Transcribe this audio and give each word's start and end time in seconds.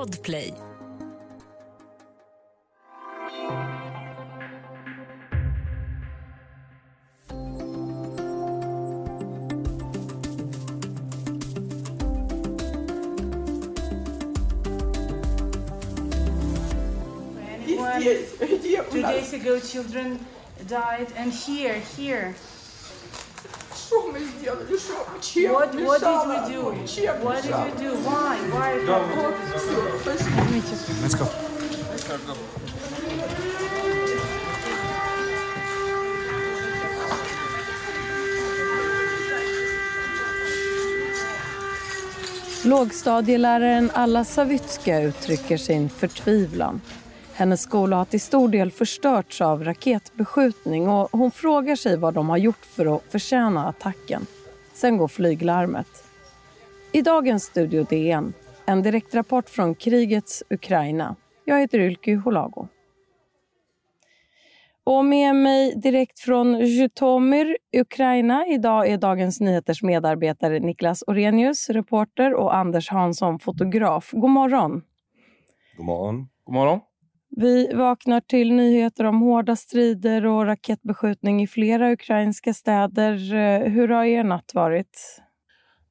Podplay. 0.00 0.56
Two 18.90 19.02
days 19.02 19.34
ago, 19.34 19.60
children 19.60 20.18
died, 20.66 21.12
and 21.14 21.30
here, 21.30 21.74
here. 21.74 22.34
Что 24.39 24.39
мы 24.39 24.39
сделали? 24.39 24.77
Что? 24.77 25.07
Чем 25.21 25.51
What, 25.51 25.75
what 25.75 25.99
мешала? 25.99 26.25
did 26.25 26.47
we 26.47 26.53
do? 26.53 26.87
Чем 26.87 27.15
What 27.21 27.41
did 27.41 27.45
мешала? 27.45 27.65
we 27.65 27.71
do? 27.71 27.91
Why? 28.05 28.37
Why? 28.53 28.85
Вот, 29.15 29.35
всё, 29.57 29.77
пошли. 30.05 30.61
Let's 31.03 31.15
go. 31.15 31.27
Lågstadieläraren 42.63 43.91
Alla 43.93 44.25
Savitska 44.25 45.01
uttrycker 45.01 45.57
sin 45.57 45.89
förtvivlan. 45.89 46.81
hennes 47.40 47.60
skola 47.60 47.96
har 47.96 48.04
till 48.04 48.20
stor 48.20 48.48
del 48.48 48.70
förstörts 48.70 49.40
av 49.40 49.64
raketbeskjutning 49.64 50.88
och 50.88 51.08
hon 51.12 51.30
frågar 51.30 51.76
sig 51.76 51.96
vad 51.96 52.14
de 52.14 52.28
har 52.28 52.36
gjort 52.36 52.64
för 52.64 52.96
att 52.96 53.02
förtjäna 53.02 53.68
attacken. 53.68 54.26
Sen 54.72 54.96
går 54.96 55.08
flyglarmet. 55.08 55.86
I 56.92 57.02
dagens 57.02 57.44
Studio 57.44 57.84
DN, 57.84 58.32
en 58.66 58.82
direktrapport 58.82 59.48
från 59.48 59.74
krigets 59.74 60.42
Ukraina. 60.50 61.16
Jag 61.44 61.60
heter 61.60 61.78
Ylke 61.80 62.14
Holago. 62.14 62.68
Och 64.84 65.04
med 65.04 65.36
mig 65.36 65.74
direkt 65.76 66.20
från 66.20 66.66
Zhytomyr, 66.66 67.56
Ukraina. 67.76 68.46
Idag 68.46 68.88
är 68.88 68.98
Dagens 68.98 69.40
Nyheters 69.40 69.82
medarbetare 69.82 70.58
Niklas 70.58 71.04
Orenius, 71.06 71.70
reporter 71.70 72.34
och 72.34 72.56
Anders 72.56 72.90
Hansson, 72.90 73.38
fotograf. 73.38 74.10
God 74.12 74.30
morgon. 74.30 74.82
God 75.76 75.86
morgon. 75.86 76.28
God 76.44 76.54
morgon. 76.54 76.80
Vi 77.36 77.72
vaknar 77.74 78.20
till 78.20 78.52
nyheter 78.52 79.04
om 79.04 79.20
hårda 79.20 79.56
strider 79.56 80.26
och 80.26 80.46
raketbeskjutning 80.46 81.42
i 81.42 81.46
flera 81.46 81.92
ukrainska 81.92 82.54
städer. 82.54 83.34
Eh, 83.34 83.72
hur 83.72 83.88
har 83.88 84.04
er 84.04 84.24
natt 84.24 84.50
varit? 84.54 85.22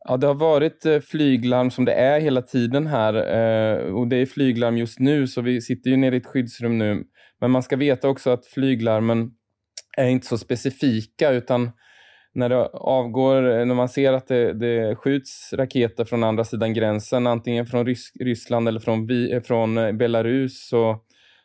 Ja, 0.05 0.17
det 0.17 0.27
har 0.27 0.33
varit 0.33 0.85
eh, 0.85 0.99
flyglarm 0.99 1.71
som 1.71 1.85
det 1.85 1.93
är 1.93 2.19
hela 2.19 2.41
tiden 2.41 2.87
här 2.87 3.13
eh, 3.13 3.93
och 3.93 4.07
det 4.07 4.15
är 4.15 4.25
flyglarm 4.25 4.77
just 4.77 4.99
nu 4.99 5.27
så 5.27 5.41
vi 5.41 5.61
sitter 5.61 5.89
ju 5.89 5.97
nere 5.97 6.15
i 6.15 6.17
ett 6.17 6.25
skyddsrum 6.25 6.77
nu. 6.77 7.03
Men 7.41 7.51
man 7.51 7.63
ska 7.63 7.75
veta 7.75 8.09
också 8.09 8.29
att 8.29 8.45
flyglarmen 8.45 9.31
är 9.97 10.07
inte 10.07 10.27
så 10.27 10.37
specifika 10.37 11.29
utan 11.29 11.71
när 12.33 12.49
det 12.49 12.65
avgår, 12.67 13.65
när 13.65 13.75
man 13.75 13.89
ser 13.89 14.13
att 14.13 14.27
det, 14.27 14.53
det 14.53 14.95
skjuts 14.95 15.53
raketer 15.53 16.05
från 16.05 16.23
andra 16.23 16.43
sidan 16.43 16.73
gränsen, 16.73 17.27
antingen 17.27 17.65
från 17.65 17.85
Rys 17.85 18.11
Ryssland 18.19 18.67
eller 18.67 18.79
från, 18.79 19.07
från 19.43 19.97
Belarus, 19.97 20.67
så, 20.67 21.01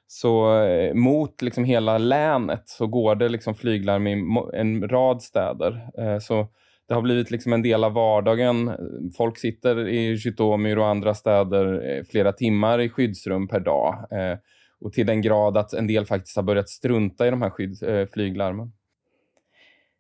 så 0.07 0.63
eh, 0.63 0.95
mot 0.95 1.43
liksom 1.43 1.65
hela 1.65 1.99
länet 1.99 2.69
så 2.69 2.87
går 2.87 3.15
det 3.15 3.29
liksom 3.29 3.55
flyglarm 3.55 4.07
i 4.07 4.13
en 4.53 4.89
rad 4.89 5.23
städer. 5.23 5.89
Eh, 5.99 6.19
så 6.19 6.47
det 6.89 6.95
har 6.95 7.03
blivit 7.03 7.31
liksom 7.31 7.53
en 7.53 7.63
del 7.63 7.85
av 7.85 7.93
vardagen. 7.93 8.73
Folk 9.17 9.39
sitter 9.39 9.89
i 9.89 10.19
Zjytomyr 10.19 10.79
och 10.79 10.87
andra 10.87 11.15
städer 11.15 11.91
eh, 11.91 12.05
flera 12.05 12.33
timmar 12.33 12.81
i 12.81 12.89
skyddsrum 12.89 13.49
per 13.49 13.61
dag. 13.61 14.07
Eh, 14.11 14.39
och 14.81 14.93
till 14.93 15.07
den 15.07 15.23
grad 15.23 15.57
att 15.57 15.73
en 15.73 15.87
del 15.87 16.07
faktiskt 16.07 16.37
har 16.37 16.43
börjat 16.43 16.69
strunta 16.69 17.27
i 17.27 17.31
de 17.31 17.43
här 17.43 17.89
eh, 17.89 18.07
flyglarmen. 18.13 18.73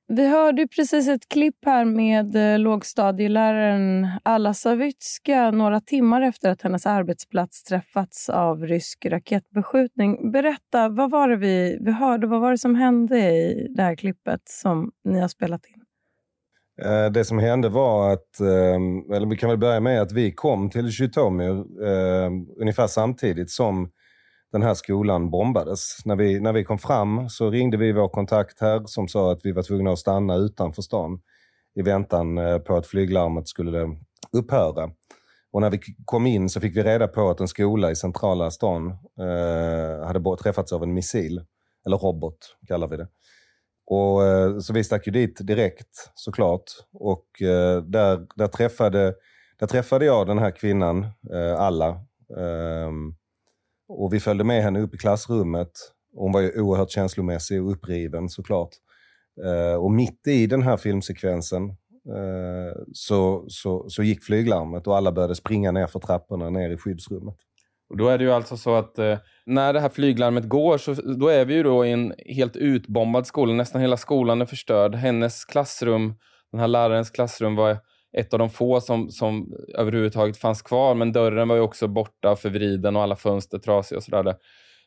Vi 0.08 0.28
hörde 0.28 0.68
precis 0.68 1.08
ett 1.08 1.28
klipp 1.28 1.64
här 1.66 1.84
med 1.84 2.36
eh, 2.36 2.58
lågstadieläraren 2.58 4.08
Alla 4.22 4.54
Savitska 4.54 5.50
några 5.50 5.80
timmar 5.80 6.22
efter 6.22 6.50
att 6.50 6.62
hennes 6.62 6.86
arbetsplats 6.86 7.64
träffats 7.64 8.28
av 8.28 8.66
rysk 8.66 9.06
raketbeskjutning. 9.06 10.32
Berätta, 10.32 10.88
vad 10.88 11.10
var 11.10 11.28
det 11.28 11.36
vi, 11.36 11.78
vi 11.80 11.92
hörde? 11.92 12.26
Vad 12.26 12.40
var 12.40 12.50
det 12.50 12.58
som 12.58 12.74
hände 12.74 13.18
i 13.18 13.68
det 13.76 13.82
här 13.82 13.94
klippet 13.94 14.40
som 14.44 14.90
ni 15.04 15.20
har 15.20 15.28
spelat 15.28 15.66
in? 15.66 15.84
Eh, 16.86 17.10
det 17.12 17.24
som 17.24 17.38
hände 17.38 17.68
var 17.68 18.12
att, 18.12 18.40
ehm, 18.40 19.12
eller 19.12 19.26
vi 19.26 19.36
kan 19.36 19.48
väl 19.48 19.58
börja 19.58 19.80
med 19.80 20.02
att 20.02 20.12
vi 20.12 20.32
kom 20.32 20.70
till 20.70 20.92
Zhytomyr 20.92 21.86
eh, 21.86 22.30
ungefär 22.60 22.86
samtidigt 22.86 23.50
som 23.50 23.90
den 24.54 24.62
här 24.62 24.74
skolan 24.74 25.30
bombades. 25.30 25.98
När 26.04 26.16
vi, 26.16 26.40
när 26.40 26.52
vi 26.52 26.64
kom 26.64 26.78
fram 26.78 27.28
så 27.28 27.50
ringde 27.50 27.76
vi 27.76 27.92
vår 27.92 28.08
kontakt 28.08 28.60
här 28.60 28.82
som 28.86 29.08
sa 29.08 29.32
att 29.32 29.40
vi 29.44 29.52
var 29.52 29.62
tvungna 29.62 29.92
att 29.92 29.98
stanna 29.98 30.34
utanför 30.34 30.82
stan 30.82 31.20
i 31.74 31.82
väntan 31.82 32.38
eh, 32.38 32.58
på 32.58 32.76
att 32.76 32.86
flyglarmet 32.86 33.48
skulle 33.48 33.82
eh, 33.82 33.88
upphöra. 34.32 34.90
Och 35.52 35.60
när 35.60 35.70
vi 35.70 35.80
kom 36.04 36.26
in 36.26 36.48
så 36.48 36.60
fick 36.60 36.76
vi 36.76 36.82
reda 36.82 37.08
på 37.08 37.30
att 37.30 37.40
en 37.40 37.48
skola 37.48 37.90
i 37.90 37.96
centrala 37.96 38.50
stan 38.50 38.90
eh, 39.20 40.06
hade 40.06 40.36
träffats 40.36 40.72
av 40.72 40.82
en 40.82 40.94
missil, 40.94 41.44
eller 41.86 41.96
robot 41.96 42.56
kallar 42.68 42.88
vi 42.88 42.96
det. 42.96 43.08
Och, 43.86 44.24
eh, 44.24 44.58
så 44.58 44.72
vi 44.72 44.84
stack 44.84 45.06
ju 45.06 45.12
dit 45.12 45.46
direkt 45.46 46.10
såklart. 46.14 46.64
Och 46.92 47.42
eh, 47.42 47.82
där, 47.82 48.26
där, 48.36 48.48
träffade, 48.48 49.14
där 49.58 49.66
träffade 49.66 50.04
jag 50.04 50.26
den 50.26 50.38
här 50.38 50.50
kvinnan, 50.50 51.06
eh, 51.32 51.60
Alla. 51.60 52.00
Ehm, 52.38 53.14
och 53.96 54.12
vi 54.12 54.20
följde 54.20 54.44
med 54.44 54.62
henne 54.62 54.80
upp 54.80 54.94
i 54.94 54.98
klassrummet. 54.98 55.70
Hon 56.16 56.32
var 56.32 56.40
ju 56.40 56.60
oerhört 56.60 56.90
känslomässig 56.90 57.62
och 57.62 57.70
uppriven 57.70 58.28
såklart. 58.28 58.70
Eh, 59.44 59.74
och 59.74 59.90
mitt 59.90 60.26
i 60.26 60.46
den 60.46 60.62
här 60.62 60.76
filmsekvensen 60.76 61.68
eh, 62.08 62.82
så, 62.92 63.44
så, 63.48 63.88
så 63.88 64.02
gick 64.02 64.24
flyglarmet 64.24 64.86
och 64.86 64.96
alla 64.96 65.12
började 65.12 65.34
springa 65.34 65.72
ner 65.72 65.86
för 65.86 66.00
trapporna 66.00 66.50
ner 66.50 66.70
i 66.70 66.76
skyddsrummet. 66.76 67.36
Och 67.90 67.96
då 67.96 68.08
är 68.08 68.18
det 68.18 68.24
ju 68.24 68.32
alltså 68.32 68.56
så 68.56 68.74
att 68.74 68.98
eh, 68.98 69.18
när 69.46 69.72
det 69.72 69.80
här 69.80 69.88
flyglarmet 69.88 70.48
går 70.48 70.78
så 70.78 70.92
då 70.94 71.28
är 71.28 71.44
vi 71.44 71.54
ju 71.54 71.62
då 71.62 71.86
i 71.86 71.90
en 71.90 72.14
helt 72.26 72.56
utbombad 72.56 73.26
skola. 73.26 73.52
Nästan 73.54 73.80
hela 73.80 73.96
skolan 73.96 74.42
är 74.42 74.46
förstörd. 74.46 74.94
Hennes 74.94 75.44
klassrum, 75.44 76.14
den 76.52 76.60
här 76.60 76.68
lärarens 76.68 77.10
klassrum 77.10 77.56
var 77.56 77.78
ett 78.18 78.32
av 78.32 78.38
de 78.38 78.50
få 78.50 78.80
som, 78.80 79.10
som 79.10 79.54
överhuvudtaget 79.78 80.36
fanns 80.36 80.62
kvar. 80.62 80.94
Men 80.94 81.12
dörren 81.12 81.48
var 81.48 81.56
ju 81.56 81.62
också 81.62 81.88
borta, 81.88 82.36
förvriden 82.36 82.96
och 82.96 83.02
alla 83.02 83.16
fönster 83.16 83.58
trasiga 83.58 83.96
och 83.96 84.02
sådär. 84.02 84.34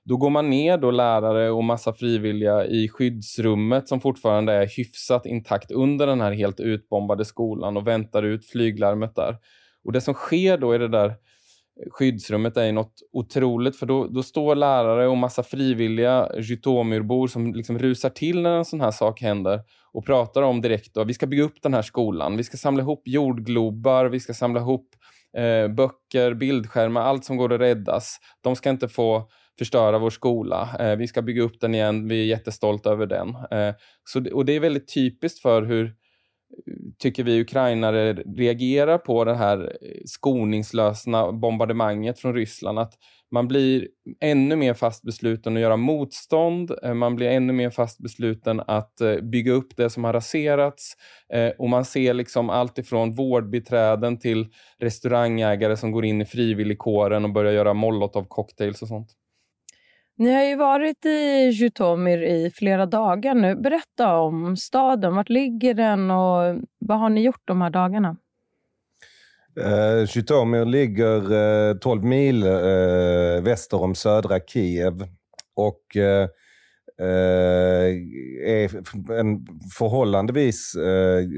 Då 0.05 0.17
går 0.17 0.29
man 0.29 0.49
ner 0.49 0.77
då 0.77 0.91
lärare 0.91 1.51
och 1.51 1.63
massa 1.63 1.93
frivilliga 1.93 2.65
i 2.65 2.89
skyddsrummet 2.89 3.87
som 3.87 4.01
fortfarande 4.01 4.53
är 4.53 4.67
hyfsat 4.77 5.25
intakt 5.25 5.71
under 5.71 6.07
den 6.07 6.21
här 6.21 6.31
helt 6.31 6.59
utbombade 6.59 7.25
skolan 7.25 7.77
och 7.77 7.87
väntar 7.87 8.23
ut 8.23 8.45
flyglarmet 8.45 9.15
där. 9.15 9.37
Och 9.83 9.91
det 9.91 10.01
som 10.01 10.13
sker 10.13 10.57
då 10.57 10.71
är 10.71 10.79
det 10.79 10.87
där 10.87 11.13
skyddsrummet 11.91 12.57
är 12.57 12.65
ju 12.65 12.71
något 12.71 13.01
otroligt 13.13 13.75
för 13.75 13.85
då, 13.85 14.07
då 14.07 14.23
står 14.23 14.55
lärare 14.55 15.07
och 15.07 15.17
massa 15.17 15.43
frivilliga 15.43 16.29
Jytomyrbor 16.39 17.27
som 17.27 17.53
liksom 17.53 17.79
rusar 17.79 18.09
till 18.09 18.41
när 18.41 18.57
en 18.57 18.65
sån 18.65 18.81
här 18.81 18.91
sak 18.91 19.21
händer 19.21 19.61
och 19.93 20.05
pratar 20.05 20.41
om 20.41 20.61
direkt 20.61 20.93
då, 20.93 21.03
vi 21.03 21.13
ska 21.13 21.27
bygga 21.27 21.43
upp 21.43 21.61
den 21.61 21.73
här 21.73 21.81
skolan, 21.81 22.37
vi 22.37 22.43
ska 22.43 22.57
samla 22.57 22.83
ihop 22.83 23.01
jordglobar, 23.05 24.05
vi 24.05 24.19
ska 24.19 24.33
samla 24.33 24.59
ihop 24.59 24.89
eh, 25.37 25.67
böcker, 25.67 26.33
bildskärmar, 26.33 27.01
allt 27.01 27.25
som 27.25 27.37
går 27.37 27.53
att 27.53 27.59
räddas. 27.59 28.17
De 28.43 28.55
ska 28.55 28.69
inte 28.69 28.87
få 28.87 29.29
förstöra 29.59 29.99
vår 29.99 30.09
skola. 30.09 30.69
Eh, 30.79 30.95
vi 30.95 31.07
ska 31.07 31.21
bygga 31.21 31.43
upp 31.43 31.59
den 31.61 31.75
igen, 31.75 32.07
vi 32.07 32.21
är 32.21 32.25
jättestolta 32.25 32.91
över 32.91 33.05
den. 33.05 33.29
Eh, 33.29 33.75
så 34.03 34.33
och 34.33 34.45
det 34.45 34.53
är 34.53 34.59
väldigt 34.59 34.93
typiskt 34.93 35.39
för 35.39 35.61
hur 35.61 35.93
tycker 36.97 37.23
vi 37.23 37.41
ukrainare 37.41 38.13
reagerar 38.13 38.97
på 38.97 39.25
det 39.25 39.35
här 39.35 39.77
eh, 39.81 40.01
skoningslösa 40.05 41.31
bombardemanget 41.31 42.19
från 42.19 42.33
Ryssland. 42.33 42.79
Att 42.79 42.93
man 43.31 43.47
blir 43.47 43.87
ännu 44.19 44.55
mer 44.55 44.73
fast 44.73 45.03
besluten 45.03 45.55
att 45.55 45.61
göra 45.61 45.77
motstånd. 45.77 46.71
Eh, 46.83 46.93
man 46.93 47.15
blir 47.15 47.29
ännu 47.29 47.53
mer 47.53 47.69
fast 47.69 47.99
besluten 47.99 48.61
att 48.67 49.01
eh, 49.01 49.15
bygga 49.15 49.51
upp 49.51 49.77
det 49.77 49.89
som 49.89 50.03
har 50.03 50.13
raserats. 50.13 50.93
Och 51.57 51.69
man 51.69 51.85
ser 51.85 52.13
liksom 52.13 52.49
allt 52.49 52.77
ifrån 52.77 53.15
vårdbiträden 53.15 54.19
till 54.19 54.47
restaurangägare 54.79 55.77
som 55.77 55.91
går 55.91 56.05
in 56.05 56.21
i 56.21 56.25
frivilligkåren 56.25 57.25
och 57.25 57.33
börjar 57.33 57.53
göra 57.53 57.73
molotov-cocktails 57.73 58.81
och 58.81 58.87
sånt. 58.87 59.09
Ni 60.19 60.33
har 60.33 60.43
ju 60.43 60.55
varit 60.55 61.05
i 61.05 61.49
Jutomir 61.49 62.23
i 62.23 62.51
flera 62.51 62.85
dagar 62.85 63.35
nu. 63.35 63.55
Berätta 63.55 64.17
om 64.17 64.57
staden. 64.57 65.15
Vart 65.15 65.29
ligger 65.29 65.73
den 65.73 66.11
och 66.11 66.61
vad 66.79 66.99
har 66.99 67.09
ni 67.09 67.23
gjort 67.23 67.41
de 67.45 67.61
här 67.61 67.69
dagarna? 67.69 68.17
Uh, 69.59 70.05
Jutomir 70.15 70.65
ligger 70.65 71.31
eh, 71.31 71.73
uh, 71.73 71.79
12 71.79 72.03
mil 72.03 72.43
uh, 72.43 73.41
väster 73.41 73.81
om 73.81 73.95
södra 73.95 74.39
Kiev 74.39 75.07
och 75.55 75.81
uh, 75.95 76.27
är 78.45 78.75
en 79.19 79.45
förhållandevis 79.77 80.75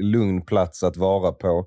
lugn 0.02 0.42
plats 0.42 0.82
att 0.82 0.96
vara 0.96 1.32
på. 1.32 1.66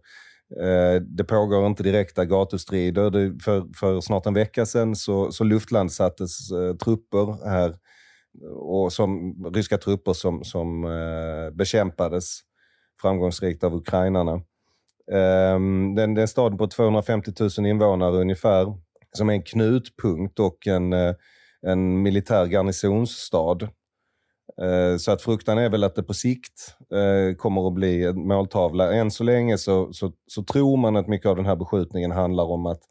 Eh, 0.62 1.02
det 1.02 1.24
pågår 1.24 1.68
inte 1.68 1.84
direkta 1.84 2.26
gatustrider. 2.26 3.40
För, 3.44 3.74
för 3.76 4.02
snart 4.02 4.26
en 4.26 4.34
vecka 4.34 4.66
sedan 4.66 4.96
så, 4.96 5.32
så 5.32 5.44
luftlandsattes 5.44 6.52
eh, 6.52 6.76
trupper 6.76 7.50
här, 7.50 7.76
och 8.56 8.94
som, 8.94 9.36
ryska 9.54 9.78
trupper 9.78 10.14
som, 10.14 10.44
som 10.44 10.86
eh, 10.86 11.52
bekämpades 11.54 12.40
framgångsrikt 13.02 13.64
av 13.64 13.76
ukrainarna. 13.76 14.42
Det 15.06 15.16
den, 15.96 16.14
den 16.14 16.28
staden 16.28 16.58
på 16.58 16.68
250 16.68 17.32
000 17.58 17.68
invånare 17.68 18.16
ungefär, 18.16 18.78
som 19.12 19.30
är 19.30 19.34
en 19.34 19.44
knutpunkt 19.44 20.40
och 20.40 20.68
en, 20.68 20.94
en 21.68 22.02
militär 22.02 22.46
garnisonsstad. 22.46 23.58
Eh, 24.62 24.98
så 24.98 25.12
att 25.12 25.22
fruktan 25.22 25.58
är 25.58 25.70
väl 25.70 25.84
att 25.84 25.96
det 25.96 26.04
på 26.04 26.14
sikt 26.14 26.76
eh, 26.92 27.36
kommer 27.36 27.68
att 27.68 27.74
bli 27.74 28.06
en 28.06 28.28
måltavla. 28.28 28.94
Än 28.94 29.12
så 29.12 29.24
länge 29.24 29.58
så, 29.58 29.94
så, 29.94 30.12
så, 30.28 30.44
tror 30.44 30.78
man 30.78 30.96
att 30.96 31.08
mycket 31.08 31.28
av 31.28 31.36
den 31.36 31.46
här 31.46 31.56
beskjutningen 31.56 32.12
handlar 32.12 32.44
om 32.44 32.66
att, 32.66 32.82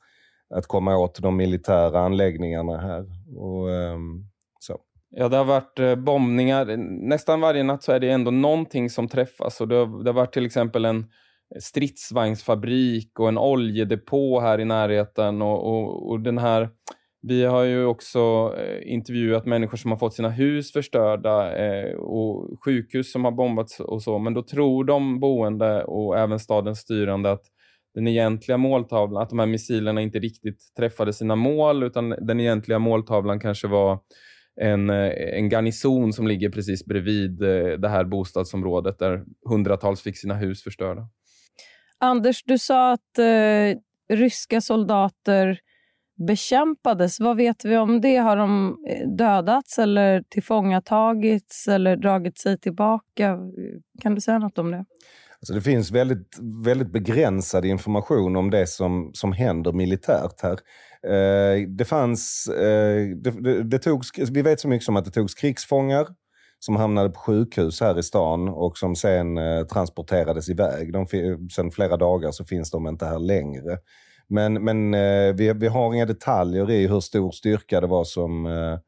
att 0.54 0.66
komma 0.66 0.96
åt 0.96 1.22
de 1.22 1.36
militära 1.36 2.00
anläggningarna 2.00 2.78
här. 2.78 3.06
Och, 3.36 3.70
ehm, 3.70 4.24
så. 4.58 4.78
Ja, 5.10 5.28
det 5.28 5.36
har 5.36 5.44
varit 5.44 5.78
eh, 5.78 5.94
bombningar. 5.94 6.76
Nästan 7.08 7.40
varje 7.40 7.62
natt 7.62 7.82
så 7.82 7.92
är 7.92 8.00
det 8.00 8.10
ändå 8.10 8.30
någonting 8.30 8.90
som 8.90 9.08
träffas. 9.08 9.60
Och 9.60 9.68
det, 9.68 9.74
har, 9.74 10.04
det 10.04 10.10
har 10.10 10.14
varit 10.14 10.34
till 10.34 10.46
exempel 10.46 10.84
en 10.84 11.06
stridsvagnsfabrik 11.60 13.20
och 13.20 13.28
en 13.28 13.38
oljedepå 13.38 14.40
här 14.40 14.60
i 14.60 14.64
närheten. 14.64 15.42
och, 15.42 15.66
och, 15.66 16.10
och 16.10 16.20
den 16.20 16.38
här 16.38 16.68
vi 17.22 17.44
har 17.44 17.62
ju 17.62 17.84
också 17.84 18.54
eh, 18.58 18.92
intervjuat 18.92 19.46
människor 19.46 19.76
som 19.76 19.90
har 19.90 19.98
fått 19.98 20.14
sina 20.14 20.30
hus 20.30 20.72
förstörda 20.72 21.56
eh, 21.56 21.94
och 21.94 22.64
sjukhus 22.64 23.12
som 23.12 23.24
har 23.24 23.32
bombats 23.32 23.80
och 23.80 24.02
så, 24.02 24.18
men 24.18 24.34
då 24.34 24.42
tror 24.42 24.84
de 24.84 25.20
boende 25.20 25.84
och 25.84 26.18
även 26.18 26.38
stadens 26.38 26.78
styrande 26.78 27.30
att 27.30 27.42
den 27.94 28.08
egentliga 28.08 28.56
måltavlan, 28.56 29.22
att 29.22 29.30
de 29.30 29.38
här 29.38 29.46
missilerna 29.46 30.00
inte 30.00 30.18
riktigt 30.18 30.74
träffade 30.76 31.12
sina 31.12 31.36
mål, 31.36 31.82
utan 31.82 32.08
den 32.08 32.40
egentliga 32.40 32.78
måltavlan 32.78 33.40
kanske 33.40 33.68
var 33.68 33.98
en, 34.60 34.90
eh, 34.90 35.38
en 35.38 35.48
garnison 35.48 36.12
som 36.12 36.26
ligger 36.26 36.50
precis 36.50 36.84
bredvid 36.84 37.42
eh, 37.42 37.78
det 37.78 37.88
här 37.88 38.04
bostadsområdet 38.04 38.98
där 38.98 39.24
hundratals 39.48 40.02
fick 40.02 40.18
sina 40.18 40.34
hus 40.34 40.62
förstörda. 40.62 41.08
Anders, 41.98 42.42
du 42.44 42.58
sa 42.58 42.92
att 42.92 43.18
eh, 43.18 43.78
ryska 44.16 44.60
soldater 44.60 45.58
bekämpades. 46.28 47.20
Vad 47.20 47.36
vet 47.36 47.64
vi 47.64 47.76
om 47.76 48.00
det? 48.00 48.16
Har 48.16 48.36
de 48.36 48.76
eh, 48.88 49.08
dödats 49.08 49.78
eller 49.78 50.22
tillfångatagits 50.28 51.68
eller 51.68 51.96
dragit 51.96 52.38
sig 52.38 52.58
tillbaka? 52.58 53.38
Kan 54.02 54.14
du 54.14 54.20
säga 54.20 54.38
något 54.38 54.58
om 54.58 54.70
det? 54.70 54.84
Alltså 55.42 55.54
det 55.54 55.60
finns 55.60 55.90
väldigt, 55.90 56.38
väldigt 56.64 56.92
begränsad 56.92 57.64
information 57.64 58.36
om 58.36 58.50
det 58.50 58.66
som, 58.66 59.10
som 59.14 59.32
händer 59.32 59.72
militärt 59.72 60.42
här. 60.42 60.58
Eh, 61.06 61.68
det 61.68 61.84
fanns, 61.84 62.48
eh, 62.48 63.16
det, 63.16 63.30
det, 63.30 63.62
det 63.62 63.78
togs, 63.78 64.10
vi 64.30 64.42
vet 64.42 64.60
så 64.60 64.68
mycket 64.68 64.84
som 64.84 64.96
att 64.96 65.04
det 65.04 65.10
togs 65.10 65.34
krigsfångar 65.34 66.06
som 66.58 66.76
hamnade 66.76 67.10
på 67.10 67.20
sjukhus 67.20 67.80
här 67.80 67.98
i 67.98 68.02
stan 68.02 68.48
och 68.48 68.78
som 68.78 68.96
sen 68.96 69.38
eh, 69.38 69.64
transporterades 69.64 70.48
iväg. 70.48 70.92
De, 70.92 71.06
sen 71.54 71.70
flera 71.70 71.96
dagar 71.96 72.30
så 72.30 72.44
finns 72.44 72.70
de 72.70 72.86
inte 72.86 73.06
här 73.06 73.18
längre. 73.18 73.78
Men, 74.32 74.64
men 74.64 74.94
eh, 74.94 75.34
vi, 75.34 75.52
vi 75.52 75.68
har 75.68 75.94
inga 75.94 76.06
detaljer 76.06 76.70
i 76.70 76.86
hur 76.86 77.00
stor 77.00 77.30
styrka 77.30 77.80
det 77.80 77.86
var 77.86 78.04
som, 78.04 78.46
eh, 78.46 78.78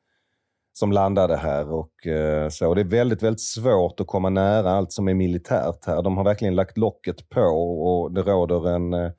som 0.73 0.93
landade 0.93 1.37
här. 1.37 1.73
Och, 1.73 2.06
eh, 2.06 2.49
så. 2.49 2.75
Det 2.75 2.81
är 2.81 2.85
väldigt, 2.85 3.23
väldigt 3.23 3.41
svårt 3.43 4.00
att 4.00 4.06
komma 4.06 4.31
nära 4.31 4.70
allt 4.70 4.93
som 4.93 5.08
är 5.08 5.14
militärt 5.14 5.85
här. 5.87 6.02
De 6.02 6.17
har 6.17 6.25
verkligen 6.25 6.55
lagt 6.55 6.79
locket 6.79 7.29
på 7.29 7.41
och 7.41 8.12
det 8.12 8.23
råder 8.23 8.69
en, 8.69 8.94
eh, 8.94 9.11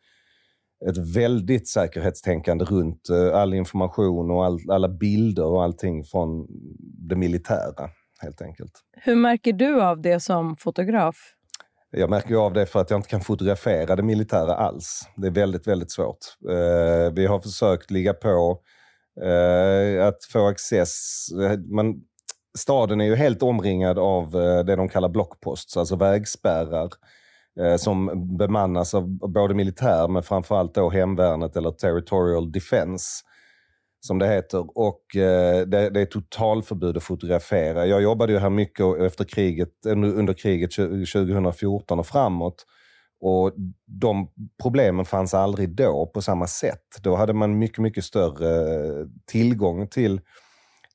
ett 0.90 1.16
väldigt 1.16 1.70
säkerhetstänkande 1.70 2.66
runt 2.66 3.10
eh, 3.10 3.40
all 3.40 3.54
information 3.54 4.32
och 4.32 4.46
all, 4.46 4.60
alla 4.70 4.90
bilder 4.90 5.46
och 5.46 5.64
allting 5.64 6.04
från 6.04 6.48
det 7.10 7.16
militära. 7.16 7.90
helt 8.22 8.42
enkelt. 8.42 8.72
Hur 8.94 9.16
märker 9.16 9.54
du 9.54 9.82
av 9.82 10.02
det 10.02 10.20
som 10.20 10.56
fotograf? 10.56 11.35
Jag 11.98 12.10
märker 12.10 12.36
av 12.36 12.54
det 12.54 12.66
för 12.66 12.82
att 12.82 12.90
jag 12.90 12.98
inte 12.98 13.10
kan 13.10 13.22
fotografera 13.22 13.96
det 13.96 14.04
militära 14.04 14.56
alls. 14.56 15.08
Det 15.16 15.28
är 15.28 15.32
väldigt, 15.32 15.68
väldigt 15.68 15.92
svårt. 15.92 16.18
Eh, 16.50 17.14
vi 17.14 17.26
har 17.26 17.40
försökt 17.40 17.92
ligga 17.92 18.14
på 18.14 18.60
eh, 19.22 20.08
att 20.08 20.24
få 20.24 20.48
access. 20.48 21.28
Man, 21.72 21.96
staden 22.58 23.02
är 23.02 23.06
ju 23.06 23.16
helt 23.16 23.44
omringad 23.44 24.00
av 24.00 24.24
eh, 24.36 24.66
det 24.66 24.76
de 24.76 24.90
kallar 24.90 25.10
blockposts, 25.10 25.78
alltså 25.78 25.96
vägspärrar 25.96 26.90
som 27.78 28.12
bemannas 28.38 28.94
av 28.94 29.08
både 29.34 29.54
militär 29.54 30.08
men 30.08 30.24
framförallt 30.24 30.76
då 30.76 30.90
hemvärnet 30.90 31.56
eller 31.56 31.72
territorial 31.72 32.52
defense 32.52 33.24
som 34.06 34.20
det 34.20 34.28
heter. 34.28 34.78
Och 34.78 35.16
eh, 35.16 35.68
det, 35.68 35.90
det, 35.90 36.02
är 36.02 36.06
totalförbud 36.06 36.98
att 36.98 37.04
fotografera. 37.04 37.86
Jag 37.86 38.02
jobbade 38.02 38.34
ju 38.34 38.40
här 38.40 38.50
mycket 38.50 39.02
efter 39.02 39.26
kriget, 39.26 39.86
eh, 39.86 39.92
under 39.92 40.34
kriget 40.34 40.72
2014 40.72 42.00
och 42.00 42.08
framåt. 42.08 42.66
Och 43.22 43.54
de 43.86 44.28
problemen 44.62 45.06
fanns 45.06 45.34
aldrig 45.34 45.76
då 45.76 46.12
på 46.14 46.22
samma 46.22 46.48
sätt. 46.48 46.86
Då 47.02 47.16
hade 47.16 47.34
man 47.34 47.58
mycket, 47.60 47.80
mycket 47.80 48.04
större 48.04 48.76
eh, 48.76 49.06
tillgång 49.26 49.88
till, 49.88 50.22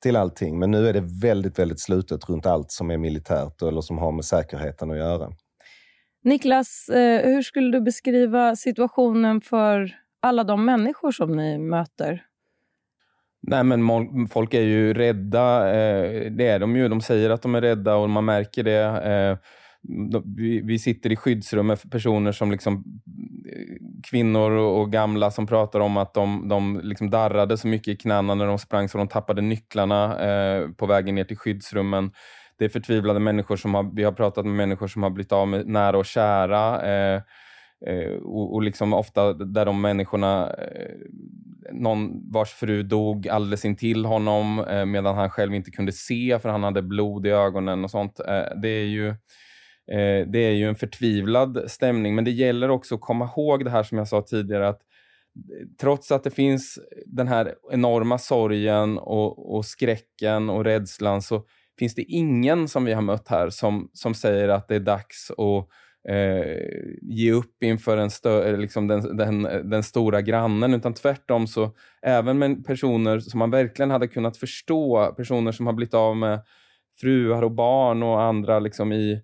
till 0.03 0.17
allting. 0.17 0.59
Men 0.59 0.71
nu 0.71 0.89
är 0.89 0.93
det 0.93 1.05
väldigt, 1.23 1.59
väldigt 1.59 1.81
slutet 1.81 2.29
runt 2.29 2.47
allt 2.47 2.71
som 2.71 2.91
är 2.91 2.99
militärt 2.99 3.63
eller 3.63 3.81
som 3.81 3.99
har 3.99 4.13
med 4.13 4.25
säkerheten 4.25 4.91
att 4.91 4.97
göra. 4.97 5.33
Niklas, 6.25 6.89
eh, 6.89 7.25
hur 7.25 7.43
skulle 7.43 7.71
du 7.79 7.81
beskriva 7.81 8.56
situationen 8.56 9.41
för 9.41 9.95
alla 10.23 10.45
de 10.45 10.65
människor 10.65 11.11
som 11.11 11.37
ni 11.37 11.59
möter? 11.59 12.30
Nej, 13.43 13.65
men 13.65 14.29
folk 14.29 14.55
är 14.55 14.63
ju 14.63 14.95
rädda. 14.95 15.69
Eh, 15.69 16.31
det 16.31 16.47
är 16.47 16.59
de 16.59 16.77
ju. 16.77 16.89
De 16.89 17.01
säger 17.01 17.31
att 17.31 17.43
de 17.43 17.55
är 17.55 17.61
rädda 17.61 17.97
och 17.97 18.11
man 18.11 18.25
märker 18.25 18.63
det. 18.63 18.83
Eh, 18.83 19.39
vi, 20.65 20.79
sitter 20.79 21.13
i 21.13 21.17
skyddsrum 21.17 21.67
med 21.67 21.91
personer 21.91 22.33
som 22.33 22.51
liksom 22.51 22.75
eh, 22.75 23.77
kvinnor 24.11 24.51
och 24.51 24.93
gamla 24.93 25.31
som 25.31 25.47
pratar 25.47 25.81
om 25.81 25.97
att 25.97 26.15
de, 26.15 26.49
de 26.49 26.81
liksom 26.83 27.11
darrade 27.11 27.57
så 27.57 27.69
mycket 27.69 27.89
i 27.89 27.97
knäna 27.97 28.35
när 28.35 28.47
de 28.47 28.59
sprang 28.59 28.89
så 28.89 28.99
de 28.99 29.09
tappade 29.09 29.43
nycklarna 29.43 30.17
på 30.77 30.87
vägen 30.87 31.15
ner 31.15 31.25
till 31.25 31.37
skyddsrummen. 31.37 32.11
Det 32.59 32.65
är 32.65 32.69
förtvivlade 32.69 33.21
människor 33.21 33.57
som 33.57 33.75
har, 33.75 33.91
vi 33.95 34.05
har 34.05 34.13
pratat 34.13 34.45
med 34.45 34.55
människor 34.55 34.89
som 34.89 35.03
har 35.03 35.11
blivit 35.11 35.33
av 35.33 35.49
med 35.49 35.67
nära 35.69 35.99
och 35.99 36.07
kära. 36.07 36.81
Eh, 37.87 38.12
och, 38.12 38.55
och 38.55 38.62
liksom 38.62 38.93
ofta 38.93 39.32
där 39.32 39.65
de 39.65 39.81
människorna, 39.81 40.50
eh, 40.50 40.94
någon 41.73 42.31
vars 42.32 42.50
fru 42.50 42.82
dog 42.82 43.29
alldeles 43.29 43.65
intill 43.65 44.05
honom 44.05 44.58
eh, 44.58 44.84
medan 44.84 45.17
han 45.17 45.31
själv 45.31 45.55
inte 45.55 45.70
kunde 45.70 45.93
se 45.93 46.39
för 46.39 46.49
han 46.49 46.65
hade 46.65 46.82
blod 46.82 47.27
i 47.27 47.31
ögonen 47.31 47.84
och 47.84 47.91
sånt. 47.91 48.20
Eh, 48.20 48.60
det 48.63 48.69
är 48.69 48.84
ju 48.84 49.08
eh, 49.93 50.27
det 50.27 50.39
är 50.39 50.53
ju 50.53 50.69
en 50.69 50.75
förtvivlad 50.75 51.70
stämning, 51.70 52.15
men 52.15 52.25
det 52.25 52.31
gäller 52.31 52.70
också 52.70 52.94
att 52.94 53.01
komma 53.01 53.25
ihåg 53.25 53.65
det 53.65 53.70
här 53.70 53.82
som 53.82 53.99
jag 53.99 54.08
sa 54.08 54.22
tidigare, 54.22 54.69
att 54.69 54.81
eh, 54.81 55.67
trots 55.81 56.13
att 56.13 56.25
det 56.25 56.31
finns 56.31 56.79
den 57.06 57.29
här 57.29 57.55
enorma 57.72 58.19
sorgen 58.19 58.99
och, 58.99 59.55
och 59.56 59.65
skräcken 59.65 60.51
och 60.51 60.65
rädslan 60.65 61.22
så 61.22 61.44
finns 61.79 61.94
det 61.94 62.03
ingen 62.03 62.69
som 62.69 62.84
vi 62.84 62.93
har 62.93 63.03
mött 63.03 63.29
här 63.29 63.51
som, 63.51 63.91
som 63.93 64.15
säger 64.15 64.49
att 64.49 64.69
det 64.69 64.75
är 64.75 64.81
dags 64.81 65.31
att 65.31 65.69
eh, 66.09 66.57
ge 67.03 67.33
upp 67.33 67.63
inför 67.63 67.97
en 67.97 68.11
stö, 68.11 68.57
liksom 68.57 68.87
den, 68.87 69.17
den, 69.17 69.43
den, 69.71 69.83
stora 69.83 70.21
grannen, 70.21 70.75
utan 70.75 70.95
tvärtom 70.95 71.47
så 71.47 71.71
även 72.03 72.39
med 72.39 72.67
personer 72.67 73.19
som 73.19 73.39
man 73.39 73.51
verkligen 73.51 73.91
hade 73.91 74.09
kunnat 74.09 74.37
förstå, 74.37 75.15
personer 75.17 75.53
som 75.53 75.67
har 75.67 75.73
blivit 75.73 75.95
av 75.95 76.17
med 76.17 76.41
fruar 77.01 77.43
och 77.43 77.53
barn 77.53 78.03
och 78.03 78.23
andra 78.23 78.59
liksom 78.59 78.93
i 78.93 79.13
eh, 79.13 79.21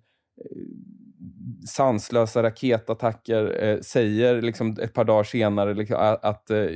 sanslösa 1.67 2.43
raketattacker 2.43 3.63
eh, 3.63 3.79
säger 3.79 4.41
liksom 4.41 4.77
ett 4.81 4.93
par 4.93 5.03
dagar 5.03 5.23
senare 5.23 5.73
liksom, 5.73 5.97
att, 5.99 6.25
att 6.25 6.49
eh, 6.49 6.67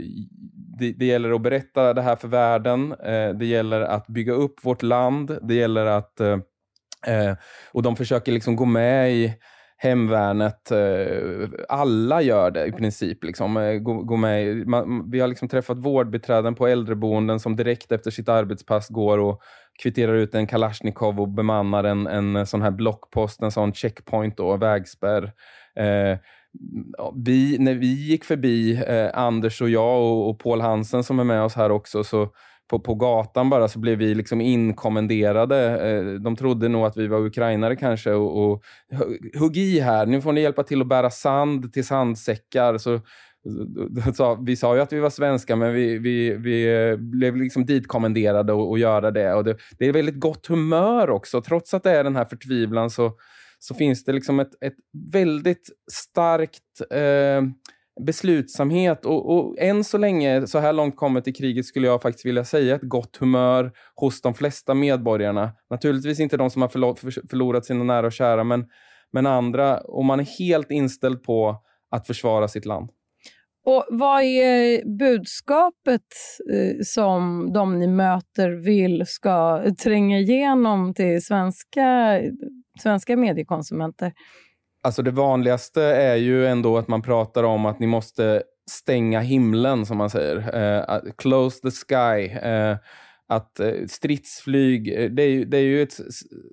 det, 0.80 0.92
det, 0.92 1.06
gäller 1.06 1.36
att 1.36 1.42
berätta 1.42 1.94
det 1.94 2.02
här 2.02 2.16
för 2.16 2.28
världen. 2.28 2.92
Eh, 2.92 3.30
det 3.30 3.46
gäller 3.46 3.82
att 3.82 4.08
bygga 4.08 4.34
upp 4.34 4.66
vårt 4.66 4.84
land. 4.84 5.38
Det 5.42 5.54
gäller 5.54 5.86
att... 5.86 6.20
Eh, 6.20 6.40
eh 7.08 7.36
och 7.72 7.84
de 7.84 7.96
försöker 7.96 8.32
liksom 8.32 8.56
gå 8.56 8.66
med 8.66 9.12
i 9.12 9.34
hemvärnet, 9.84 10.72
eh, 10.72 11.50
alla 11.70 12.22
gör 12.22 12.52
det 12.52 12.66
i 12.66 12.72
princip. 12.72 13.24
Liksom, 13.24 13.58
eh, 13.58 13.74
gå, 13.74 13.94
gå 13.94 14.16
med. 14.16 14.68
Man, 14.68 15.12
vi 15.12 15.20
har 15.20 15.28
liksom 15.28 15.48
träffat 15.48 15.78
vårdbiträden 15.78 16.56
på 16.56 16.68
äldreboenden 16.68 17.40
som 17.40 17.56
direkt 17.56 17.92
efter 17.92 18.12
sitt 18.12 18.30
arbetspass 18.30 18.90
går 18.90 19.18
och 19.18 19.42
kvitterar 19.84 20.14
ut 20.14 20.36
en 20.36 20.48
Kalashnikov 20.48 21.22
och 21.22 21.30
bemannar 21.30 21.84
en, 21.84 22.08
en 22.08 22.46
sån 22.46 22.62
här 22.62 22.72
blockpost, 22.72 23.42
en 23.42 23.52
sån 23.52 23.74
checkpoint, 23.74 24.38
då, 24.38 24.58
vägspärr. 24.58 25.24
Eh, 25.76 26.18
vi, 27.16 27.58
när 27.60 27.74
vi 27.74 28.08
gick 28.10 28.26
förbi, 28.26 28.84
eh, 28.88 29.10
Anders 29.14 29.62
och 29.62 29.70
jag 29.70 30.02
och, 30.02 30.30
och 30.30 30.40
Paul 30.40 30.62
Hansen 30.62 31.04
som 31.04 31.20
är 31.20 31.24
med 31.24 31.44
oss 31.44 31.56
här 31.56 31.72
också, 31.72 32.04
så 32.04 32.30
på, 32.72 32.80
på 32.80 32.96
gatan 32.96 33.50
bara 33.50 33.68
så 33.68 33.80
blev 33.80 33.98
vi 33.98 34.16
liksom 34.16 34.42
inkommenderade. 34.42 35.90
Eh, 35.90 36.22
de 36.22 36.36
trodde 36.36 36.68
nog 36.68 36.86
att 36.86 36.98
vi 36.98 37.08
var 37.08 37.26
ukrainare 37.26 37.76
kanske 37.76 38.12
och, 38.12 38.52
och 38.52 38.64
hugg 39.40 39.58
i 39.58 39.80
här, 39.80 40.06
nu 40.06 40.22
får 40.22 40.34
ni 40.34 40.42
hjälpa 40.42 40.64
till 40.64 40.82
att 40.82 40.88
bära 40.88 41.10
sand 41.10 41.74
till 41.74 41.86
sandsäckar. 41.86 42.78
Så, 42.78 43.00
vi 44.46 44.56
sa 44.56 44.76
ju 44.76 44.82
att 44.82 44.94
vi 44.94 45.00
var 45.00 45.10
svenska, 45.10 45.56
men 45.56 45.74
vi, 45.74 45.98
vi, 45.98 46.36
vi 46.36 46.90
eh, 46.90 46.98
blev 46.98 47.36
liksom 47.36 47.66
ditkommenderade 47.66 48.54
att 48.54 48.80
göra 48.80 49.12
det. 49.12 49.34
Och 49.34 49.44
det. 49.44 49.58
Det 49.80 49.86
är 49.86 49.94
väldigt 49.94 50.20
gott 50.20 50.48
humör 50.48 51.10
också. 51.10 51.42
Trots 51.42 51.74
att 51.74 51.84
det 51.84 51.92
är 51.92 52.04
den 52.04 52.16
här 52.16 52.26
förtvivlan 52.26 52.90
så, 52.90 53.12
så 53.60 53.76
finns 53.76 54.04
det 54.04 54.14
liksom 54.14 54.40
ett, 54.40 54.64
ett 54.64 54.76
väldigt 55.12 55.70
starkt 55.92 56.92
eh, 56.92 57.42
beslutsamhet 58.06 59.06
och, 59.06 59.38
och 59.38 59.60
än 59.60 59.84
så 59.84 59.98
länge, 59.98 60.48
så 60.48 60.60
här 60.60 60.74
långt 60.74 60.96
kommit 60.96 61.28
i 61.28 61.34
kriget, 61.34 61.66
skulle 61.66 61.88
jag 61.88 62.02
faktiskt 62.02 62.26
vilja 62.26 62.46
säga 62.46 62.76
ett 62.76 62.82
gott 62.82 63.18
humör 63.18 63.72
hos 63.96 64.22
de 64.22 64.34
flesta 64.34 64.74
medborgarna. 64.74 65.52
Naturligtvis 65.70 66.20
inte 66.20 66.38
de 66.38 66.50
som 66.50 66.62
har 66.62 66.70
förlorat 67.28 67.66
sina 67.66 67.84
nära 67.84 68.06
och 68.06 68.12
kära, 68.12 68.44
men, 68.44 68.66
men 69.14 69.26
andra. 69.26 69.78
Och 69.78 70.06
man 70.06 70.20
är 70.20 70.40
helt 70.40 70.72
inställd 70.72 71.24
på 71.24 71.64
att 71.92 72.08
försvara 72.08 72.48
sitt 72.48 72.66
land. 72.66 72.90
Och 73.66 73.86
Vad 73.90 74.24
är 74.24 74.86
budskapet 74.98 76.02
eh, 76.54 76.76
som 76.84 77.52
de 77.54 77.80
ni 77.80 77.88
möter 77.88 78.50
vill 78.50 79.04
ska 79.08 79.64
tränga 79.84 80.20
igenom 80.20 80.94
till 80.94 81.22
svenska, 81.22 82.20
svenska 82.80 83.18
mediekonsumenter? 83.18 84.14
Alltså 84.84 85.02
det 85.02 85.12
vanligaste 85.12 85.84
är 85.84 86.16
ju 86.16 86.48
ändå 86.48 86.78
att 86.78 86.88
man 86.88 87.02
pratar 87.02 87.44
om 87.44 87.66
att 87.66 87.80
ni 87.80 87.88
måste 87.88 88.44
stänga 88.70 89.20
himlen, 89.20 89.86
som 89.86 89.98
man 89.98 90.10
säger. 90.10 90.38
Uh, 90.38 91.12
close 91.18 91.62
the 91.62 91.72
sky. 91.72 92.40
Uh, 92.50 92.78
att 93.28 93.60
uh, 93.62 93.88
stridsflyg, 93.88 94.86
det 95.16 95.24
är, 95.24 95.30
ju, 95.30 95.46
det 95.46 95.58
är 95.58 95.62
ju 95.62 95.82
ett 95.84 96.00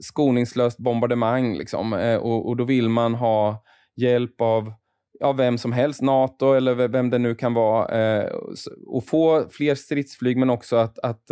skoningslöst 0.01 0.79
bombardemang. 0.79 1.57
Liksom. 1.59 1.93
Och, 1.93 2.49
och, 2.49 2.57
då 2.57 2.65
vill 2.65 2.89
man 2.89 3.15
ha 3.15 3.65
hjälp 3.97 4.41
av 4.41 4.73
ja, 5.21 5.33
vem 5.33 5.59
som 5.59 5.73
helst, 5.73 6.03
NATO 6.03 6.53
eller 6.53 6.89
vem 6.89 7.11
det 7.11 7.19
nu 7.19 7.35
kan 7.35 7.55
vara, 7.55 8.25
och 8.87 9.05
få 9.05 9.49
fler 9.51 9.75
stridsflyg 9.75 10.37
men 10.37 10.51
också 10.51 10.77
att, 10.77 10.99
att 10.99 11.31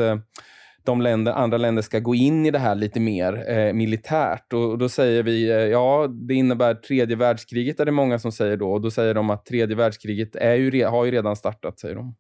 de 0.87 1.01
länder, 1.01 1.33
andra 1.33 1.59
länder 1.59 1.83
ska 1.83 1.99
gå 1.99 2.15
in 2.15 2.47
i 2.47 2.51
det 2.51 2.59
här 2.59 2.75
lite 2.75 3.01
mer 3.01 3.51
eh, 3.51 3.73
militärt. 3.73 4.53
Och, 4.53 4.71
och, 4.71 4.79
då 4.79 4.89
säger 4.89 5.23
vi, 5.23 5.51
eh, 5.51 5.57
ja, 5.57 6.07
det 6.29 6.35
innebär 6.35 6.75
tredje 6.75 7.17
världskriget, 7.17 7.81
är 7.81 7.85
det 7.85 7.93
många 7.93 8.19
som 8.19 8.33
säger 8.33 8.57
då. 8.57 8.73
Och 8.73 8.81
då 8.81 8.91
säger 8.91 9.15
de 9.15 9.31
att 9.31 9.47
tredje 9.47 9.77
världskriget 9.77 10.37
är 10.37 10.55
ju, 10.55 10.85
har 10.85 11.05
ju 11.05 11.11
redan 11.11 11.37
startat, 11.37 11.79
säger 11.81 11.95
de. 11.95 12.15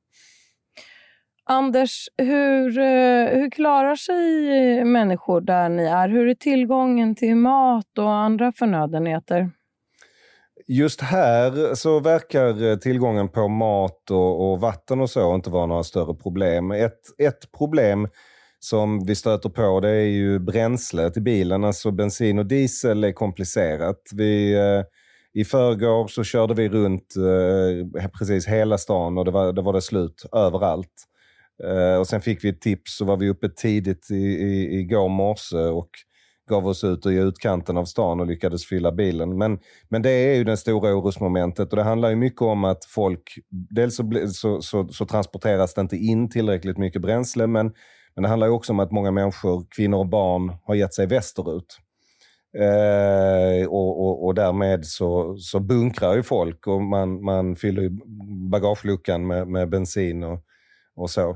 Anders, 1.49 2.09
hur, 2.19 2.79
eh, 2.79 3.39
hur 3.39 3.51
klarar 3.51 3.97
sig 3.97 4.85
människor 4.85 5.41
där 5.41 5.69
ni 5.69 5.85
är? 5.85 6.09
Hur 6.09 6.29
är 6.29 6.35
tillgången 6.35 7.15
till 7.15 7.37
mat 7.37 7.99
och 7.99 8.13
andra 8.13 8.53
förnödenheter? 8.53 9.51
Just 10.69 11.01
här 11.01 11.75
så 11.75 12.01
verkar 12.01 12.77
tillgången 12.77 13.29
på 13.29 13.49
mat 13.49 14.11
och, 14.11 14.53
och, 14.53 14.61
vatten 14.61 15.01
och 15.01 15.11
så 15.11 15.35
inte 15.35 15.51
vara 15.51 15.67
några 15.67 15.83
större 15.83 16.15
problem. 16.15 16.71
Ett, 16.71 17.01
ett 17.19 17.53
problem 17.59 18.09
som 18.59 19.07
vi 19.07 19.15
stöter 19.15 19.49
på 19.49 19.81
det 19.81 19.89
är 19.89 20.09
ju 20.09 20.39
bränslet 20.39 21.17
i 21.17 21.21
bilen. 21.21 21.65
Alltså 21.65 21.91
bensin 21.91 22.39
och 22.39 22.47
diesel 22.47 23.05
är 23.05 23.13
komplicerat. 23.13 24.03
Vi, 24.13 24.55
eh, 24.55 24.85
I 25.41 25.45
förrgår 25.45 26.07
så 26.09 26.25
körde 26.25 26.55
vi 26.55 26.69
runt 26.69 27.15
eh, 27.17 28.09
precis 28.19 28.47
hela 28.47 28.79
stan 28.79 29.19
och 29.19 29.25
det 29.25 29.31
var 29.31 29.53
det, 29.53 29.63
var 29.63 29.73
det 29.73 29.83
slut 29.83 30.25
överallt. 30.33 31.05
Eh, 31.65 32.01
och 32.01 32.07
sen 32.07 32.21
fick 32.21 32.45
vi 32.45 32.49
ett 32.49 32.61
tips 32.61 32.97
så 32.97 33.05
var 33.05 33.17
vi 33.17 33.29
uppe 33.29 33.49
tidigt 33.49 34.11
i, 34.11 34.15
i, 34.15 34.81
igår 34.81 35.09
morse 35.09 35.57
och 35.57 35.91
gav 36.51 36.67
oss 36.67 36.85
ut 36.85 37.07
i 37.07 37.15
utkanten 37.15 37.77
av 37.77 37.85
stan 37.85 38.21
och 38.21 38.27
lyckades 38.27 38.67
fylla 38.67 38.93
bilen. 38.93 39.39
Men, 39.39 39.59
men 39.89 40.03
det 40.03 40.11
är 40.11 40.35
ju 40.35 40.45
det 40.45 40.57
stora 40.57 40.95
orosmomentet 40.95 41.71
och 41.71 41.77
det 41.77 41.83
handlar 41.83 42.11
ju 42.11 42.17
mycket 42.17 42.43
om 42.43 42.65
att 42.65 42.85
folk, 42.85 43.23
dels 43.51 43.97
så, 43.97 44.29
så, 44.33 44.63
så, 44.63 44.89
så 44.89 45.07
transporteras 45.07 45.75
det 45.75 45.81
inte 45.81 45.97
in 45.97 46.31
tillräckligt 46.31 46.79
mycket 46.79 47.03
bränsle 47.03 47.47
men 47.47 47.73
men 48.17 48.23
det 48.23 48.29
handlar 48.29 48.49
också 48.49 48.73
om 48.73 48.81
att 48.81 48.93
många 48.93 49.11
människor, 49.11 49.67
kvinnor 49.71 49.99
och 49.99 50.07
barn, 50.07 50.57
har 50.65 50.75
gett 50.75 50.95
sig 50.95 51.07
västerut. 51.07 51.79
Eh, 52.59 53.69
och, 53.69 54.07
och, 54.07 54.27
och, 54.27 54.35
därmed 54.35 54.87
så, 54.87 55.37
så 55.39 55.61
bunkrar 55.61 56.17
ju 56.17 56.23
folk 56.23 56.67
och 56.67 56.83
man, 56.83 57.25
man 57.25 57.57
fyller 57.57 57.91
bagageluckan 58.51 59.27
med, 59.27 59.49
med 59.49 59.69
bensin 59.69 60.25
och, 60.25 60.43
och 60.97 61.11
så. 61.11 61.31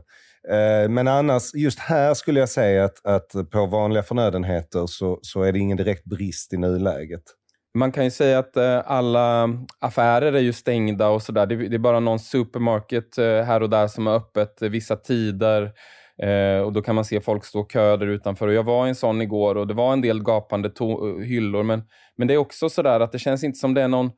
Eh, 0.49 0.89
men 0.89 1.09
annars, 1.09 1.55
just 1.55 1.79
här 1.79 2.15
skulle 2.15 2.41
jag 2.41 2.49
säga 2.49 2.85
att, 2.85 3.07
att 3.07 3.51
på 3.51 3.67
vanliga 3.67 4.03
förnödenheter 4.03 4.87
så, 4.87 5.19
så 5.23 5.43
är 5.43 5.53
det 5.53 5.59
ingen 5.59 5.77
direkt 5.77 6.05
brist 6.05 6.53
i 6.53 6.57
nuläget. 6.57 7.23
Man 7.75 7.93
kan 7.93 8.05
ju 8.05 8.11
säga 8.11 8.39
att 8.39 8.57
eh, 8.57 8.83
alla 8.85 9.49
affärer 9.79 10.33
är 10.33 10.41
ju 10.41 10.53
stängda 10.53 11.09
och 11.09 11.23
sådär. 11.23 11.47
Det, 11.47 11.57
det, 11.57 11.77
är 11.77 11.79
bara 11.79 12.01
någon 12.01 12.19
supermarket 12.19 13.19
eh, 13.19 13.25
här 13.25 13.63
och 13.63 13.71
där 13.71 13.89
som 13.89 14.07
har 14.07 14.15
öppet 14.15 14.63
vissa 14.63 14.97
tider. 14.97 15.73
Eh, 16.23 16.61
och 16.61 16.73
Då 16.73 16.83
kan 16.83 16.95
man 16.95 17.05
se 17.05 17.21
folk 17.21 17.45
stå 17.45 17.61
och 17.61 17.71
kö 17.71 17.97
där 17.97 18.07
utanför. 18.07 18.49
Och 18.49 18.55
jag 18.55 18.63
var 18.63 18.87
i 18.87 18.89
en 18.89 18.95
sån 18.95 19.23
igår 19.23 19.55
och 19.55 19.67
det 19.67 19.75
var 19.75 19.93
en 19.93 20.01
del 20.01 20.23
gapande 20.23 20.71
eh, 20.81 21.25
hyllor. 21.25 21.63
Men, 21.63 21.83
men 22.17 22.29
det 22.29 22.35
är 22.35 22.39
också 22.39 22.69
så 22.69 22.83
där 22.83 23.01
att 23.01 23.13
det 23.13 23.19
känns 23.19 23.45
inte 23.45 23.59
som 23.59 23.75
det 23.75 23.83
är 23.83 23.89
någon 23.89 24.11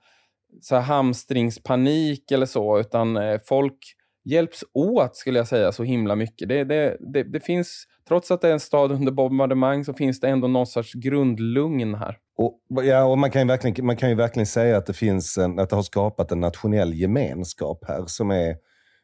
så 0.60 0.74
här 0.74 0.82
hamstringspanik 0.82 2.30
eller 2.30 2.46
så, 2.46 2.80
utan 2.80 3.16
eh, 3.16 3.40
folk 3.44 3.78
hjälps 4.24 4.64
åt 4.74 5.16
skulle 5.16 5.38
jag 5.38 5.48
säga 5.48 5.72
så 5.72 5.82
himla 5.82 6.16
mycket. 6.16 6.48
Det, 6.48 6.64
det, 6.64 6.96
det, 7.12 7.22
det, 7.22 7.40
finns, 7.40 7.84
trots 8.08 8.30
att 8.30 8.40
det 8.40 8.48
är 8.48 8.52
en 8.52 8.60
stad 8.60 8.92
under 8.92 9.12
bombardemang 9.12 9.84
så 9.84 9.94
finns 9.94 10.20
det 10.20 10.28
ändå 10.28 10.48
någon 10.48 10.66
sorts 10.66 10.92
grundlugn 10.92 11.94
här. 11.94 12.16
Och, 12.36 12.60
ja, 12.84 13.04
och 13.04 13.18
man, 13.18 13.30
kan 13.30 13.42
ju 13.42 13.48
verkligen, 13.48 13.86
man 13.86 13.96
kan 13.96 14.08
ju 14.08 14.14
verkligen 14.14 14.46
säga 14.46 14.76
att 14.76 14.86
det, 14.86 14.92
finns 14.92 15.38
en, 15.38 15.58
att 15.58 15.70
det 15.70 15.76
har 15.76 15.82
skapat 15.82 16.32
en 16.32 16.40
nationell 16.40 16.94
gemenskap 16.94 17.84
här 17.88 18.04
som 18.06 18.30
är 18.30 18.56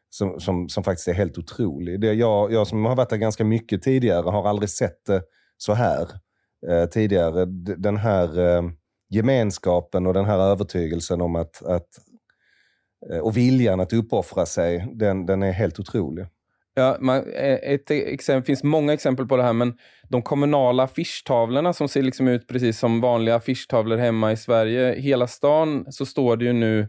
som, 0.09 0.39
som, 0.39 0.69
som 0.69 0.83
faktiskt 0.83 1.07
är 1.07 1.13
helt 1.13 1.37
otrolig. 1.37 2.01
Det, 2.01 2.13
jag, 2.13 2.51
jag 2.51 2.67
som 2.67 2.85
har 2.85 2.95
varit 2.95 3.09
där 3.09 3.17
ganska 3.17 3.43
mycket 3.43 3.81
tidigare 3.81 4.29
har 4.29 4.47
aldrig 4.47 4.69
sett 4.69 5.05
det 5.05 5.21
så 5.57 5.73
här 5.73 6.07
eh, 6.69 6.85
tidigare. 6.85 7.45
Den 7.77 7.97
här 7.97 8.39
eh, 8.39 8.63
gemenskapen 9.09 10.07
och 10.07 10.13
den 10.13 10.25
här 10.25 10.39
övertygelsen 10.39 11.21
om 11.21 11.35
att, 11.35 11.65
att 11.65 11.87
eh, 13.11 13.19
och 13.19 13.37
viljan 13.37 13.79
att 13.79 13.93
uppoffra 13.93 14.45
sig, 14.45 14.87
den, 14.93 15.25
den 15.25 15.43
är 15.43 15.51
helt 15.51 15.79
otrolig. 15.79 16.25
Ja, 16.73 16.97
man, 16.99 17.17
eh, 17.17 17.59
ett 17.73 17.91
exempel, 17.91 18.45
finns 18.45 18.63
många 18.63 18.93
exempel 18.93 19.25
på 19.25 19.37
det 19.37 19.43
här, 19.43 19.53
men 19.53 19.73
de 20.09 20.21
kommunala 20.21 20.83
affischtavlorna 20.83 21.73
som 21.73 21.87
ser 21.87 22.01
liksom 22.01 22.27
ut 22.27 22.47
precis 22.47 22.79
som 22.79 23.01
vanliga 23.01 23.35
affischtavlor 23.35 23.97
hemma 23.97 24.31
i 24.31 24.37
Sverige. 24.37 24.95
Hela 24.95 25.27
stan 25.27 25.85
så 25.89 26.05
står 26.05 26.37
det 26.37 26.45
ju 26.45 26.53
nu 26.53 26.87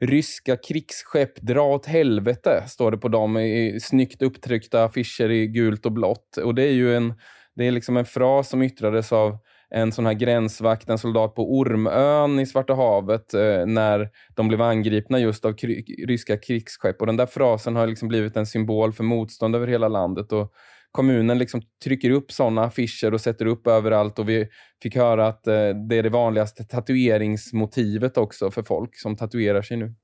ryska 0.00 0.56
krigsskepp 0.56 1.40
dra 1.40 1.62
åt 1.62 1.86
helvete, 1.86 2.64
står 2.66 2.90
det 2.90 2.98
på 2.98 3.08
dem 3.08 3.36
i 3.36 3.78
snyggt 3.80 4.22
upptryckta 4.22 4.84
affischer 4.84 5.30
i 5.30 5.46
gult 5.46 5.86
och 5.86 5.92
blått. 5.92 6.36
Och 6.36 6.54
det 6.54 6.62
är 6.62 6.72
ju 6.72 6.96
en, 6.96 7.14
det 7.56 7.66
är 7.66 7.70
liksom 7.70 7.96
en 7.96 8.04
fras 8.04 8.48
som 8.48 8.62
yttrades 8.62 9.12
av 9.12 9.38
en 9.70 9.92
sån 9.92 10.06
här 10.06 10.12
gränsvakt, 10.12 10.88
en 10.88 10.98
soldat 10.98 11.34
på 11.34 11.58
Ormön 11.58 12.40
i 12.40 12.46
Svarta 12.46 12.74
havet 12.74 13.34
eh, 13.34 13.66
när 13.66 14.10
de 14.34 14.48
blev 14.48 14.62
angripna 14.62 15.18
just 15.18 15.44
av 15.44 15.52
kry 15.52 15.84
ryska 16.06 16.36
krigsskepp. 16.36 17.00
Och 17.00 17.06
den 17.06 17.16
där 17.16 17.26
frasen 17.26 17.76
har 17.76 17.86
liksom 17.86 18.08
blivit 18.08 18.36
en 18.36 18.46
symbol 18.46 18.92
för 18.92 19.04
motstånd 19.04 19.56
över 19.56 19.66
hela 19.66 19.88
landet. 19.88 20.32
Och 20.32 20.52
kommunen 20.92 21.38
liksom 21.38 21.62
trycker 21.84 22.10
upp 22.10 22.32
sådana 22.32 22.64
affischer 22.64 23.14
och 23.14 23.20
sätter 23.20 23.46
upp 23.46 23.66
överallt. 23.66 24.18
Och 24.18 24.28
vi 24.28 24.48
fick 24.82 24.96
höra 24.96 25.26
att 25.26 25.46
eh, 25.46 25.68
det 25.88 25.96
är 25.96 26.02
det 26.02 26.10
vanligaste 26.10 26.64
tatueringsmotivet 26.64 28.18
också 28.18 28.50
för 28.50 28.62
folk 28.62 28.98
som 28.98 29.16
tatuerar 29.16 29.62
sig 29.62 29.76
nu. 29.76 29.94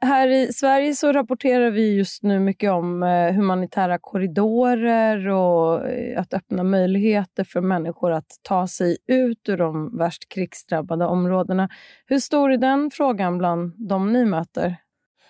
Här 0.00 0.28
i 0.28 0.52
Sverige 0.52 0.94
så 0.94 1.12
rapporterar 1.12 1.70
vi 1.70 1.96
just 1.96 2.22
nu 2.22 2.38
mycket 2.38 2.70
om 2.70 3.02
eh, 3.02 3.32
humanitära 3.32 3.98
korridorer 3.98 5.28
och 5.28 5.88
eh, 5.88 6.20
att 6.20 6.34
öppna 6.34 6.62
möjligheter 6.62 7.44
för 7.44 7.60
människor 7.60 8.12
att 8.12 8.26
ta 8.42 8.66
sig 8.66 8.96
ut 9.06 9.48
ur 9.48 9.56
de 9.56 9.98
värst 9.98 10.28
krigsdrabbade 10.28 11.04
områdena. 11.04 11.68
Hur 12.06 12.18
stor 12.18 12.52
är 12.52 12.58
den 12.58 12.90
frågan 12.90 13.38
bland 13.38 13.88
de 13.88 14.12
ni 14.12 14.24
möter? 14.24 14.76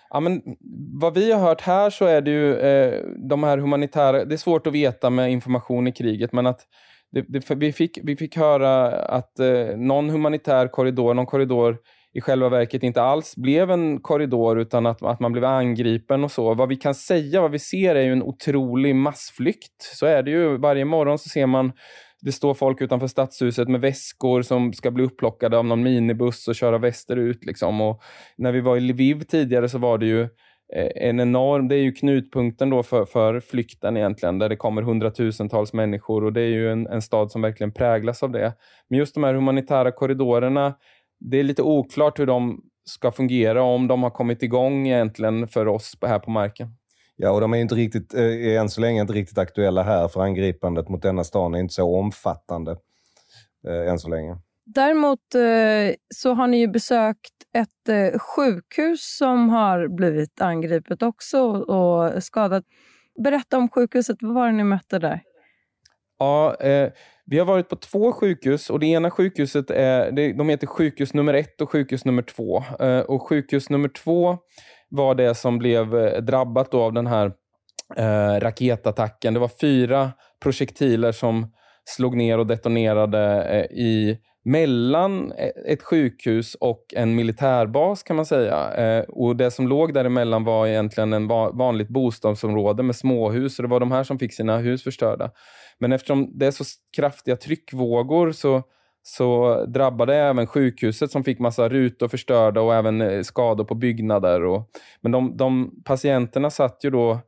Ja, 0.09 0.19
men 0.19 0.41
vad 1.01 1.13
vi 1.13 1.31
har 1.31 1.39
hört 1.39 1.61
här 1.61 1.89
så 1.89 2.05
är 2.05 2.21
det 2.21 2.31
ju 2.31 2.57
eh, 2.57 3.03
de 3.29 3.43
här 3.43 3.57
humanitära... 3.57 4.25
Det 4.25 4.35
är 4.35 4.37
svårt 4.37 4.67
att 4.67 4.73
veta 4.73 5.09
med 5.09 5.31
information 5.31 5.87
i 5.87 5.91
kriget, 5.91 6.33
men 6.33 6.47
att 6.47 6.61
det, 7.11 7.21
det, 7.27 7.55
vi, 7.55 7.73
fick, 7.73 7.99
vi 8.03 8.17
fick 8.17 8.37
höra 8.37 8.87
att 8.91 9.39
eh, 9.39 9.77
någon 9.77 10.09
humanitär 10.09 10.67
korridor, 10.67 11.13
någon 11.13 11.25
korridor 11.25 11.77
i 12.13 12.21
själva 12.21 12.49
verket 12.49 12.83
inte 12.83 13.01
alls 13.01 13.35
blev 13.35 13.71
en 13.71 14.01
korridor 14.01 14.59
utan 14.59 14.85
att, 14.85 15.03
att 15.03 15.19
man 15.19 15.31
blev 15.31 15.43
angripen 15.43 16.23
och 16.23 16.31
så. 16.31 16.53
Vad 16.53 16.69
vi 16.69 16.75
kan 16.75 16.95
säga, 16.95 17.41
vad 17.41 17.51
vi 17.51 17.59
ser 17.59 17.95
är 17.95 18.01
ju 18.01 18.11
en 18.11 18.23
otrolig 18.23 18.95
massflykt. 18.95 19.81
Så 19.81 20.05
är 20.05 20.23
det 20.23 20.31
ju. 20.31 20.57
Varje 20.57 20.85
morgon 20.85 21.17
så 21.17 21.29
ser 21.29 21.45
man 21.45 21.71
det 22.21 22.31
står 22.31 22.53
folk 22.53 22.81
utanför 22.81 23.07
stadshuset 23.07 23.67
med 23.67 23.81
väskor 23.81 24.41
som 24.41 24.73
ska 24.73 24.91
bli 24.91 25.03
upplockade 25.03 25.57
av 25.57 25.65
någon 25.65 25.83
minibuss 25.83 26.47
och 26.47 26.55
köra 26.55 26.77
västerut. 26.77 27.45
Liksom. 27.45 27.81
Och 27.81 28.01
när 28.37 28.51
vi 28.51 28.61
var 28.61 28.77
i 28.77 28.79
Lviv 28.79 29.21
tidigare 29.21 29.69
så 29.69 29.77
var 29.77 29.97
det 29.97 30.05
ju 30.05 30.21
eh, 30.73 30.91
en 30.95 31.19
enorm, 31.19 31.67
det 31.67 31.75
är 31.75 31.79
ju 31.79 31.91
knutpunkten 31.91 32.69
då 32.69 32.83
för, 32.83 33.05
för 33.05 33.39
flykten 33.39 33.97
egentligen, 33.97 34.39
där 34.39 34.49
det 34.49 34.55
kommer 34.55 34.81
hundratusentals 34.81 35.73
människor 35.73 36.23
och 36.23 36.33
det 36.33 36.41
är 36.41 36.49
ju 36.49 36.71
en, 36.71 36.87
en 36.87 37.01
stad 37.01 37.31
som 37.31 37.41
verkligen 37.41 37.71
präglas 37.71 38.23
av 38.23 38.31
det. 38.31 38.53
Men 38.89 38.99
just 38.99 39.13
de 39.13 39.23
här 39.23 39.33
humanitära 39.33 39.91
korridorerna, 39.91 40.73
det 41.19 41.39
är 41.39 41.43
lite 41.43 41.61
oklart 41.61 42.19
hur 42.19 42.25
de 42.25 42.61
ska 42.85 43.11
fungera 43.11 43.63
och 43.63 43.75
om 43.75 43.87
de 43.87 44.03
har 44.03 44.09
kommit 44.09 44.43
igång 44.43 44.87
egentligen 44.87 45.47
för 45.47 45.67
oss 45.67 45.97
här 46.01 46.19
på 46.19 46.31
marken. 46.31 46.75
Ja, 47.19 47.31
och 47.31 47.41
de 47.41 47.53
är 47.53 47.57
inte 47.57 47.75
riktigt, 47.75 48.13
eh, 48.13 48.57
än 48.61 48.69
så 48.69 48.81
länge 48.81 49.01
inte 49.01 49.13
riktigt 49.13 49.37
aktuella 49.37 49.83
här, 49.83 50.07
för 50.07 50.21
angripandet 50.21 50.89
mot 50.89 51.01
denna 51.01 51.23
stan 51.23 51.55
är 51.55 51.59
inte 51.59 51.73
så 51.73 51.99
omfattande 51.99 52.77
eh, 53.67 53.91
än 53.91 53.99
så 53.99 54.09
länge. 54.09 54.37
Däremot 54.65 55.35
eh, 55.35 55.95
så 56.15 56.33
har 56.33 56.47
ni 56.47 56.57
ju 56.59 56.67
besökt 56.67 57.33
ett 57.53 57.89
eh, 57.89 58.19
sjukhus 58.19 59.17
som 59.17 59.49
har 59.49 59.87
blivit 59.87 60.41
angripet 60.41 61.01
också 61.01 61.41
och 61.51 62.23
skadat. 62.23 62.63
Berätta 63.23 63.57
om 63.57 63.69
sjukhuset. 63.69 64.17
Vad 64.21 64.33
var 64.33 64.45
det 64.45 64.51
ni 64.51 64.63
mötte 64.63 64.99
där? 64.99 65.21
Ja, 66.19 66.55
eh, 66.55 66.91
vi 67.25 67.39
har 67.39 67.45
varit 67.45 67.69
på 67.69 67.75
två 67.75 68.13
sjukhus 68.13 68.69
och 68.69 68.79
det 68.79 68.85
ena 68.85 69.11
sjukhuset 69.11 69.71
är, 69.71 70.11
det, 70.11 70.33
de 70.33 70.49
heter 70.49 70.67
sjukhus 70.67 71.13
nummer 71.13 71.33
ett 71.33 71.61
och 71.61 71.71
sjukhus 71.71 72.05
nummer 72.05 72.21
två. 72.21 72.63
Eh, 72.79 72.99
och 72.99 73.21
sjukhus 73.27 73.69
nummer 73.69 73.89
två 73.89 74.37
var 74.89 75.15
det 75.15 75.35
som 75.35 75.57
blev 75.57 75.97
eh, 75.97 76.21
drabbat 76.21 76.73
av 76.73 76.93
den 76.93 77.07
här 77.07 77.31
eh, 77.95 78.39
raketattacken. 78.39 79.33
Det 79.33 79.39
var 79.39 79.51
fyra 79.61 80.11
projektiler 80.43 81.11
som 81.11 81.51
slog 81.85 82.17
ner 82.17 82.37
och 82.37 82.47
detonerade 82.47 83.43
eh, 83.43 83.77
i 83.77 84.17
mellan 84.47 85.31
eh, 85.31 85.49
ett 85.65 85.83
sjukhus 85.83 86.55
och 86.55 86.85
en 86.95 87.15
militärbas 87.15 88.03
kan 88.03 88.15
man 88.15 88.25
säga. 88.25 88.73
Eh, 88.73 89.03
och 89.03 89.35
Det 89.35 89.51
som 89.51 89.67
låg 89.67 89.93
däremellan 89.93 90.43
var 90.43 90.67
egentligen 90.67 91.13
en 91.13 91.27
va 91.27 91.51
vanligt 91.51 91.89
bostadsområde 91.89 92.83
med 92.83 92.95
småhus. 92.95 93.59
Och 93.59 93.63
det 93.63 93.69
var 93.69 93.79
de 93.79 93.91
här 93.91 94.03
som 94.03 94.19
fick 94.19 94.33
sina 94.33 94.57
hus 94.57 94.83
förstörda. 94.83 95.31
Men 95.79 95.93
eftersom 95.93 96.37
det 96.39 96.47
är 96.47 96.51
så 96.51 96.63
kraftiga 96.95 97.35
tryckvågor 97.35 98.31
så, 98.31 98.63
så 99.09 99.65
drabbade 99.65 100.15
även 100.15 100.47
sjukhuset 100.47 101.11
som 101.11 101.23
fick 101.23 101.39
massa 101.39 101.69
rutor 101.69 102.07
förstörda 102.07 102.61
och 102.61 102.75
även 102.75 103.01
eh, 103.01 103.21
skador 103.21 103.63
på 103.63 103.75
byggnader. 103.75 104.43
Och, 104.43 104.69
men 105.01 105.11
de, 105.11 105.37
de 105.37 105.81
patienterna 105.85 106.49
satt 106.49 106.79
ju 106.83 106.89
då 106.89 107.19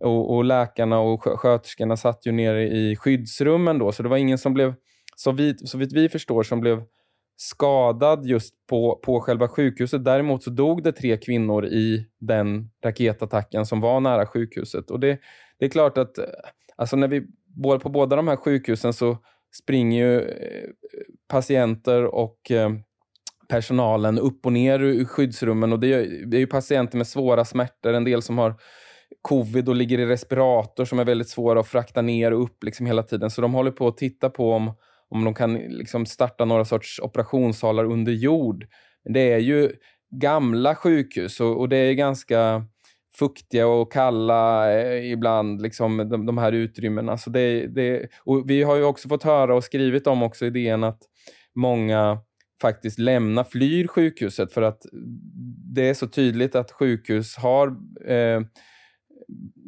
och, 0.00 0.34
och 0.34 0.44
läkarna 0.44 0.98
och 0.98 1.22
sköterskorna 1.22 1.96
satt 1.96 2.26
ju 2.26 2.32
nere 2.32 2.62
i 2.62 2.96
skyddsrummen 2.96 3.78
då, 3.78 3.92
så 3.92 4.02
det 4.02 4.08
var 4.08 4.16
ingen 4.16 4.38
som 4.38 4.54
blev 4.54 4.74
så, 5.16 5.32
vitt, 5.32 5.68
så 5.68 5.78
vitt 5.78 5.92
vi 5.92 6.08
förstår, 6.08 6.42
som 6.42 6.60
blev 6.60 6.82
skadad 7.36 8.26
just 8.26 8.54
på, 8.66 9.00
på 9.04 9.20
själva 9.20 9.48
sjukhuset. 9.48 10.04
Däremot 10.04 10.42
så 10.42 10.50
dog 10.50 10.82
det 10.82 10.92
tre 10.92 11.16
kvinnor 11.16 11.66
i 11.66 12.06
den 12.20 12.70
raketattacken 12.84 13.66
som 13.66 13.80
var 13.80 14.00
nära 14.00 14.26
sjukhuset. 14.26 14.90
Och 14.90 15.00
det, 15.00 15.18
det 15.58 15.64
är 15.64 15.70
klart 15.70 15.98
att 15.98 16.18
eh, 16.18 16.24
alltså 16.76 16.96
när 16.96 17.08
vi 17.08 17.20
på 17.82 17.88
båda 17.88 18.16
de 18.16 18.28
här 18.28 18.36
sjukhusen 18.36 18.92
så 18.92 19.18
springer 19.62 20.06
ju 20.06 20.20
eh, 20.20 20.70
patienter 21.28 22.04
och 22.04 22.50
eh, 22.50 22.70
personalen 23.48 24.18
upp 24.18 24.46
och 24.46 24.52
ner 24.52 24.82
ur 24.82 25.04
skyddsrummen. 25.04 25.72
Och 25.72 25.80
det 25.80 25.92
är, 25.92 26.26
det 26.26 26.36
är 26.36 26.40
ju 26.40 26.46
patienter 26.46 26.98
med 26.98 27.06
svåra 27.06 27.44
smärtor, 27.44 27.92
en 27.92 28.04
del 28.04 28.22
som 28.22 28.38
har 28.38 28.54
covid 29.22 29.68
och 29.68 29.74
ligger 29.74 29.98
i 29.98 30.06
respirator 30.06 30.84
som 30.84 30.98
är 30.98 31.04
väldigt 31.04 31.28
svåra 31.28 31.60
att 31.60 31.68
frakta 31.68 32.02
ner 32.02 32.32
och 32.32 32.42
upp 32.42 32.64
liksom 32.64 32.86
hela 32.86 33.02
tiden. 33.02 33.30
Så 33.30 33.42
de 33.42 33.54
håller 33.54 33.70
på 33.70 33.88
att 33.88 33.96
titta 33.96 34.30
på 34.30 34.52
om 34.52 34.72
om 35.08 35.24
de 35.24 35.34
kan 35.34 35.54
liksom 35.54 36.06
starta 36.06 36.44
några 36.44 36.64
sorts 36.64 37.00
operationssalar 37.00 37.84
under 37.84 38.12
jord. 38.12 38.66
Men 39.04 39.12
det 39.12 39.32
är 39.32 39.38
ju 39.38 39.72
gamla 40.20 40.74
sjukhus 40.74 41.40
och, 41.40 41.60
och 41.60 41.68
det 41.68 41.76
är 41.76 41.92
ganska 41.92 42.66
fuktiga 43.18 43.66
och 43.66 43.92
kalla 43.92 44.72
eh, 44.72 45.12
ibland, 45.12 45.62
liksom, 45.62 45.96
de, 45.96 46.26
de, 46.26 46.38
här 46.38 46.52
utrymmena. 46.52 47.18
Så 47.18 47.30
det, 47.30 47.66
det, 47.66 48.08
och 48.24 48.50
vi 48.50 48.62
har 48.62 48.76
ju 48.76 48.84
också 48.84 49.08
fått 49.08 49.22
höra 49.22 49.54
och 49.54 49.64
skrivit 49.64 50.06
om 50.06 50.22
också 50.22 50.46
idén 50.46 50.84
att 50.84 50.98
många 51.54 52.18
faktiskt 52.62 52.98
lämnar, 52.98 53.44
flyr 53.44 53.86
sjukhuset 53.86 54.52
för 54.52 54.62
att 54.62 54.82
det 55.74 55.88
är 55.88 55.94
så 55.94 56.08
tydligt 56.08 56.54
att 56.54 56.72
sjukhus 56.72 57.36
har 57.36 57.68
eh, 58.06 58.40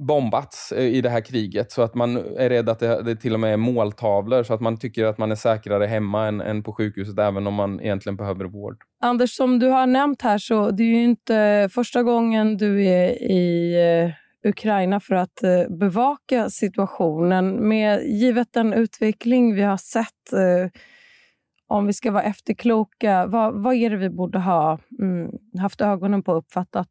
bombats 0.06 0.72
eh, 0.72 0.84
i 0.84 1.00
det 1.00 1.10
här 1.10 1.20
kriget 1.20 1.72
så 1.72 1.82
att 1.82 1.94
man 1.94 2.16
är 2.16 2.48
rädd 2.48 2.68
att 2.68 2.78
det, 2.78 3.02
det 3.02 3.16
till 3.16 3.34
och 3.34 3.40
med 3.40 3.52
är 3.52 3.56
måltavlor 3.56 4.42
så 4.42 4.54
att 4.54 4.60
man 4.60 4.76
tycker 4.76 5.04
att 5.04 5.18
man 5.18 5.32
är 5.32 5.36
säkrare 5.36 5.86
hemma 5.86 6.26
än, 6.26 6.40
än 6.40 6.62
på 6.62 6.72
sjukhuset 6.72 7.18
även 7.18 7.46
om 7.46 7.54
man 7.54 7.80
egentligen 7.80 8.16
behöver 8.16 8.44
vård. 8.44 8.76
Anders, 9.00 9.30
som 9.30 9.58
du 9.58 9.68
har 9.68 9.86
nämnt 9.86 10.22
här 10.22 10.38
så 10.38 10.70
det 10.70 10.82
är 10.82 10.86
ju 10.86 11.02
inte 11.02 11.68
första 11.72 12.02
gången 12.02 12.56
du 12.56 12.86
är 12.86 13.22
i 13.22 13.74
eh, 14.04 14.48
Ukraina 14.48 15.00
för 15.00 15.14
att 15.14 15.42
eh, 15.42 15.76
bevaka 15.78 16.50
situationen. 16.50 17.68
Med 17.68 18.02
givet 18.02 18.52
den 18.52 18.72
utveckling 18.72 19.54
vi 19.54 19.62
har 19.62 19.76
sett, 19.76 20.06
om 21.68 21.86
vi 21.86 21.92
ska 21.92 22.10
vara 22.10 22.22
efterkloka, 22.22 23.26
vad, 23.26 23.62
vad 23.62 23.74
är 23.74 23.90
det 23.90 23.96
vi 23.96 24.10
borde 24.10 24.38
ha 24.38 24.78
mm, 24.98 25.30
haft 25.60 25.80
ögonen 25.80 26.22
på 26.22 26.32
och 26.32 26.38
uppfattat 26.38 26.90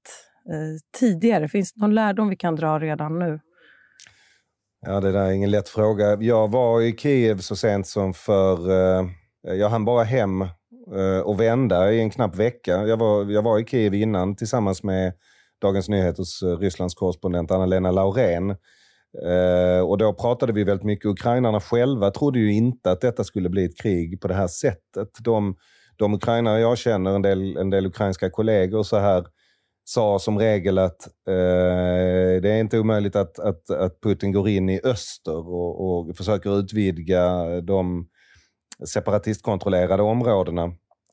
Eh, 0.52 1.00
tidigare? 1.00 1.48
Finns 1.48 1.74
det 1.74 1.82
någon 1.82 1.96
lärdom 1.96 2.30
vi 2.30 2.36
kan 2.36 2.56
dra 2.56 2.80
redan 2.80 3.20
nu? 3.20 3.40
Ja, 4.86 5.02
det 5.02 5.12
där 5.12 5.26
är 5.26 5.32
ingen 5.32 5.52
lätt 5.52 5.70
fråga. 5.70 6.18
Jag 6.22 6.52
var 6.52 6.82
i 6.82 6.98
Kiev 6.98 7.38
så 7.38 7.56
sent 7.56 7.88
som 7.88 8.14
för... 8.14 8.72
Eh, 8.72 9.08
jag 9.42 9.70
hann 9.70 9.86
bara 9.86 10.04
hem 10.04 10.42
eh, 10.42 11.20
och 11.24 11.40
vända 11.40 11.92
i 11.92 12.00
en 12.00 12.10
knapp 12.10 12.36
vecka. 12.36 12.72
Jag 12.72 12.98
var, 12.98 13.32
jag 13.32 13.42
var 13.42 13.60
i 13.60 13.66
Kiev 13.66 13.94
innan 13.94 14.36
tillsammans 14.36 14.84
med 14.84 15.14
Dagens 15.62 15.90
Nyheters 15.90 16.44
eh, 16.44 16.58
Rysslands 16.58 16.96
korrespondent 16.96 17.52
Anna-Lena 17.52 17.92
Laurén. 17.92 18.50
Eh, 19.24 19.80
och 19.88 19.98
då 19.98 20.14
pratade 20.14 20.54
vi 20.54 20.64
väldigt 20.64 20.86
mycket. 20.86 21.06
Ukrainarna 21.06 21.60
själva 21.60 22.12
trodde 22.12 22.40
ju 22.40 22.54
inte 22.54 22.92
att 22.92 23.02
detta 23.02 23.24
skulle 23.24 23.50
bli 23.50 23.66
ett 23.66 23.78
krig 23.78 24.22
på 24.22 24.28
det 24.28 24.34
här 24.34 24.48
sättet. 24.48 25.10
De, 25.20 25.56
de 25.96 26.14
ukrainare 26.14 26.60
jag 26.60 26.78
känner, 26.78 27.16
en 27.16 27.22
del, 27.22 27.58
en 27.58 27.70
del 27.70 27.86
ukrainska 27.86 28.30
kollegor 28.30 28.84
så 28.84 28.98
här 28.98 29.26
sa 29.86 30.20
som 30.20 30.40
regel 30.40 30.78
att 30.78 31.08
eh, 31.28 32.42
det 32.42 32.50
är 32.50 32.60
inte 32.60 32.80
omöjligt 32.80 33.16
att, 33.16 33.40
att, 33.40 33.70
att 33.70 34.02
Putin 34.02 34.32
går 34.32 34.50
in 34.50 34.70
i 34.70 34.82
öster 34.84 35.50
och, 35.50 36.10
och 36.10 36.18
försöker 36.18 36.60
utvidga 36.60 37.46
de 37.62 38.08
separatistkontrollerade 38.88 40.04
områdena. 40.04 40.72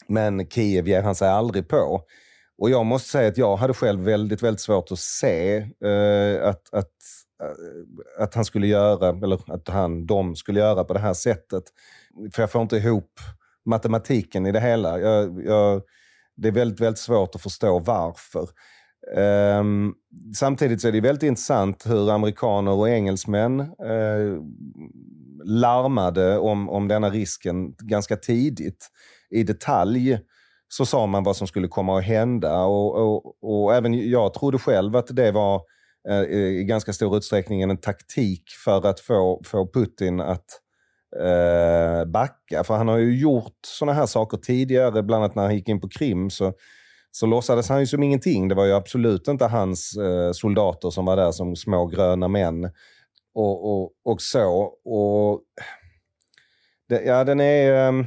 Men 0.08 0.48
Kiev 0.48 0.88
ger 0.88 1.02
han 1.02 1.14
sig 1.14 1.28
aldrig 1.28 1.68
på. 1.68 2.02
Och 2.58 2.70
jag 2.70 2.86
måste 2.86 3.08
säga 3.08 3.28
att 3.28 3.38
jag 3.38 3.56
hade 3.56 3.74
själv 3.74 4.00
väldigt, 4.00 4.42
väldigt 4.42 4.60
svårt 4.60 4.92
att 4.92 4.98
se 4.98 5.56
eh, 5.56 6.48
att, 6.48 6.74
att, 6.74 6.92
eh, 7.42 8.22
att 8.22 8.34
han 8.34 8.44
skulle 8.44 8.66
göra, 8.66 9.08
eller 9.08 9.54
att 9.54 9.68
han, 9.68 10.06
de 10.06 10.36
skulle 10.36 10.60
göra 10.60 10.84
på 10.84 10.92
det 10.92 10.98
här 10.98 11.14
sättet. 11.14 11.64
För 12.34 12.42
jag 12.42 12.50
får 12.50 12.62
inte 12.62 12.76
ihop 12.76 13.20
matematiken 13.64 14.46
i 14.46 14.52
det 14.52 14.60
hela. 14.60 15.00
Jag, 15.00 15.44
jag 15.44 15.82
det 16.36 16.48
är 16.48 16.52
väldigt, 16.52 16.80
väldigt 16.80 16.98
svårt 16.98 17.34
att 17.34 17.42
förstå 17.42 17.78
varför. 17.78 18.48
Um, 19.16 19.94
samtidigt 20.36 20.80
så 20.80 20.88
är 20.88 20.92
det 20.92 21.00
väldigt 21.00 21.22
intressant 21.22 21.86
hur 21.86 22.10
amerikaner 22.10 22.72
och 22.72 22.88
engelsmän 22.88 23.60
uh, 23.60 24.42
larmade 25.44 26.38
om, 26.38 26.68
om 26.68 26.88
denna 26.88 27.10
risken 27.10 27.72
ganska 27.72 28.16
tidigt. 28.16 28.88
I 29.30 29.42
detalj 29.42 30.18
så 30.68 30.86
sa 30.86 31.06
man 31.06 31.24
vad 31.24 31.36
som 31.36 31.46
skulle 31.46 31.68
komma 31.68 31.98
att 31.98 32.04
hända 32.04 32.64
och, 32.64 32.94
och, 32.94 33.36
och 33.42 33.74
även 33.74 34.10
jag 34.10 34.34
trodde 34.34 34.58
själv 34.58 34.96
att 34.96 35.16
det 35.16 35.32
var 35.32 35.62
uh, 36.10 36.22
i 36.22 36.64
ganska 36.64 36.92
stor 36.92 37.16
utsträckning 37.16 37.62
en 37.62 37.80
taktik 37.80 38.42
för 38.64 38.86
att 38.86 39.00
få, 39.00 39.42
få 39.44 39.72
Putin 39.72 40.20
att 40.20 40.46
eh, 41.20 42.04
backa. 42.04 42.64
För 42.64 42.76
han 42.76 42.88
har 42.88 42.98
ju 42.98 43.18
gjort 43.18 43.58
sådana 43.66 43.92
här 43.92 44.06
saker 44.06 44.38
tidigare, 44.38 45.02
bland 45.02 45.24
annat 45.24 45.34
när 45.34 45.42
han 45.42 45.54
gick 45.54 45.68
in 45.68 45.80
på 45.80 45.88
Krim 45.88 46.30
så, 46.30 46.52
så 47.10 47.26
låtsades 47.26 47.68
han 47.68 47.80
ju 47.80 47.86
som 47.86 48.02
ingenting. 48.02 48.48
Det 48.48 48.54
var 48.54 48.64
ju 48.64 48.72
absolut 48.72 49.28
inte 49.28 49.44
hans 49.44 49.96
eh, 49.96 50.32
soldater 50.32 50.90
som 50.90 51.04
var 51.04 51.16
där 51.16 51.32
som 51.32 51.56
små 51.56 51.86
gröna 51.86 52.28
män. 52.28 52.64
Och, 53.34 53.72
och, 53.72 53.92
och 54.04 54.22
så. 54.22 54.62
Och, 54.84 55.40
det, 56.88 57.02
ja, 57.02 57.24
den 57.24 57.40
är... 57.40 57.88
Eh, 57.88 58.04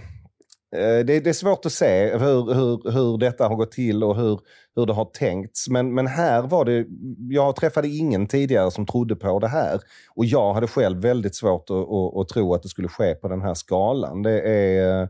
Eh, 0.76 1.06
det, 1.06 1.20
det, 1.20 1.30
är 1.30 1.34
svårt 1.34 1.66
att 1.66 1.72
se 1.72 2.18
hur, 2.18 2.54
hur, 2.54 2.92
hur 2.92 3.18
detta 3.18 3.48
har 3.48 3.56
gått 3.56 3.72
till 3.72 4.04
och 4.04 4.16
hur, 4.16 4.40
hur 4.76 4.86
det 4.86 4.94
har 4.94 5.06
tänkts. 5.06 5.70
Men, 5.70 5.94
men 5.94 6.08
här 6.08 6.42
var 6.42 6.66
det, 6.66 6.86
jag 7.30 7.56
träffade 7.56 7.88
ingen 7.88 8.28
tidigare 8.28 8.72
som 8.72 8.86
trodde 8.86 9.16
på 9.16 9.40
det 9.40 9.48
här. 9.48 9.80
Och 10.16 10.26
jag 10.26 10.54
hade 10.54 10.68
själv 10.68 11.02
väldigt 11.02 11.36
svårt 11.36 11.70
att, 11.70 11.76
att, 11.76 12.18
att 12.18 12.30
tro 12.30 12.54
att 12.54 12.64
det 12.64 12.70
skulle 12.70 12.88
ske 12.88 13.16
på 13.16 13.28
den 13.28 13.42
här 13.42 13.54
skalan. 13.54 14.24
Det 14.24 14.42
är, 14.42 15.02
eh, 15.02 15.08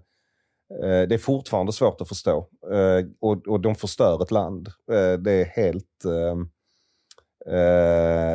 det 0.80 1.16
är 1.16 1.18
fortfarande 1.18 1.74
svårt 1.74 2.02
att 2.02 2.10
förstå. 2.10 2.48
Eh, 2.72 3.06
och, 3.22 3.48
och 3.48 3.60
de 3.60 3.76
förstör 3.76 4.24
ett 4.24 4.32
land. 4.32 4.70
Det 5.20 5.32
är 5.32 5.46
helt... 5.46 5.86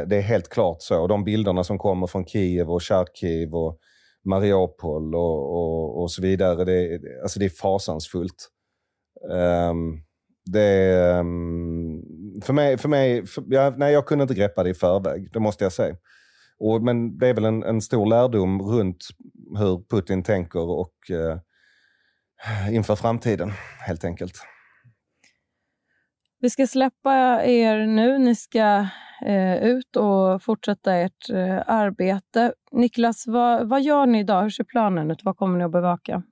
Det 0.07 0.17
är 0.17 0.21
helt 0.21 0.49
klart 0.49 0.83
så. 0.83 1.07
De 1.07 1.25
bilderna 1.25 1.65
som 1.65 1.79
kommer 1.79 2.07
från 2.07 2.27
Kiev 2.27 2.71
och 2.71 2.83
Charkiv 2.83 3.55
och 3.55 3.79
Mariupol 4.25 5.15
och, 5.15 5.57
och, 5.57 6.03
och 6.03 6.11
så 6.11 6.23
vidare. 6.23 6.65
Det, 6.65 7.01
alltså 7.23 7.39
det 7.39 7.45
är 7.45 7.51
fasansfullt. 7.51 8.49
Um, 9.31 10.03
det 10.45 10.61
är, 10.61 11.21
um, 11.21 12.03
för 12.43 12.53
mig, 12.53 12.79
för 12.79 12.89
mig 12.89 13.27
för, 13.27 13.45
jag, 13.49 13.79
nej, 13.79 13.93
jag 13.93 14.07
kunde 14.07 14.23
inte 14.23 14.35
greppa 14.35 14.63
det 14.63 14.71
i 14.71 14.75
förväg, 14.75 15.33
det 15.33 15.41
måste 15.41 15.65
jag 15.65 15.73
säga. 15.73 15.97
Och, 16.59 16.83
men 16.83 17.19
det 17.19 17.29
är 17.29 17.35
väl 17.35 17.45
en, 17.45 17.63
en 17.63 17.81
stor 17.81 18.07
lärdom 18.07 18.63
runt 18.63 19.07
hur 19.59 19.85
Putin 19.91 20.23
tänker 20.23 20.61
och 20.61 20.95
uh, 21.11 21.37
inför 22.75 22.97
framtiden, 22.97 23.53
helt 23.87 24.05
enkelt. 24.05 24.35
Vi 26.43 26.51
ska 26.51 26.67
släppa 26.67 27.45
er 27.45 27.87
nu. 27.87 28.19
Ni 28.19 28.35
ska 28.35 28.87
eh, 29.27 29.65
ut 29.65 29.97
och 29.97 30.43
fortsätta 30.43 30.95
ert 30.95 31.31
eh, 31.31 31.63
arbete. 31.67 32.53
Niklas, 32.73 33.27
vad, 33.27 33.69
vad 33.69 33.83
gör 33.83 34.07
ni 34.07 34.21
idag? 34.21 34.43
Hur 34.43 34.51
ser 34.51 34.65
planen 34.65 35.11
ut? 35.11 35.21
Vad 35.25 35.37
kommer 35.37 35.59
ni 35.59 35.65
att 35.65 35.73
bevaka? 35.73 36.23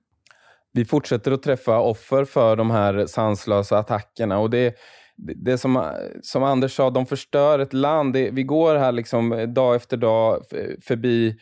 Vi 0.73 0.85
fortsätter 0.85 1.31
att 1.31 1.43
träffa 1.43 1.79
offer 1.79 2.25
för 2.25 2.55
de 2.55 2.71
här 2.71 3.05
sanslösa 3.05 3.77
attackerna. 3.77 4.39
Och 4.39 4.49
det, 4.49 4.75
det, 5.17 5.57
som, 5.57 5.93
som 6.21 6.43
Anders 6.43 6.75
sa, 6.75 6.89
de 6.89 7.05
förstör 7.05 7.59
ett 7.59 7.73
land. 7.73 8.13
Det, 8.13 8.31
vi 8.31 8.43
går 8.43 8.75
här 8.75 8.91
liksom 8.91 9.53
dag 9.53 9.75
efter 9.75 9.97
dag 9.97 10.43
förbi 10.81 11.35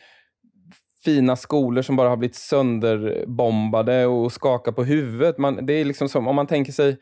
fina 1.04 1.36
skolor 1.36 1.82
som 1.82 1.96
bara 1.96 2.08
har 2.08 2.16
blivit 2.16 2.36
sönderbombade 2.36 4.06
och 4.06 4.32
skakar 4.32 4.72
på 4.72 4.84
huvudet. 4.84 5.38
Man, 5.38 5.66
det 5.66 5.72
är 5.72 5.84
liksom 5.84 6.08
som 6.08 6.28
om 6.28 6.36
man 6.36 6.46
tänker 6.46 6.72
sig 6.72 6.96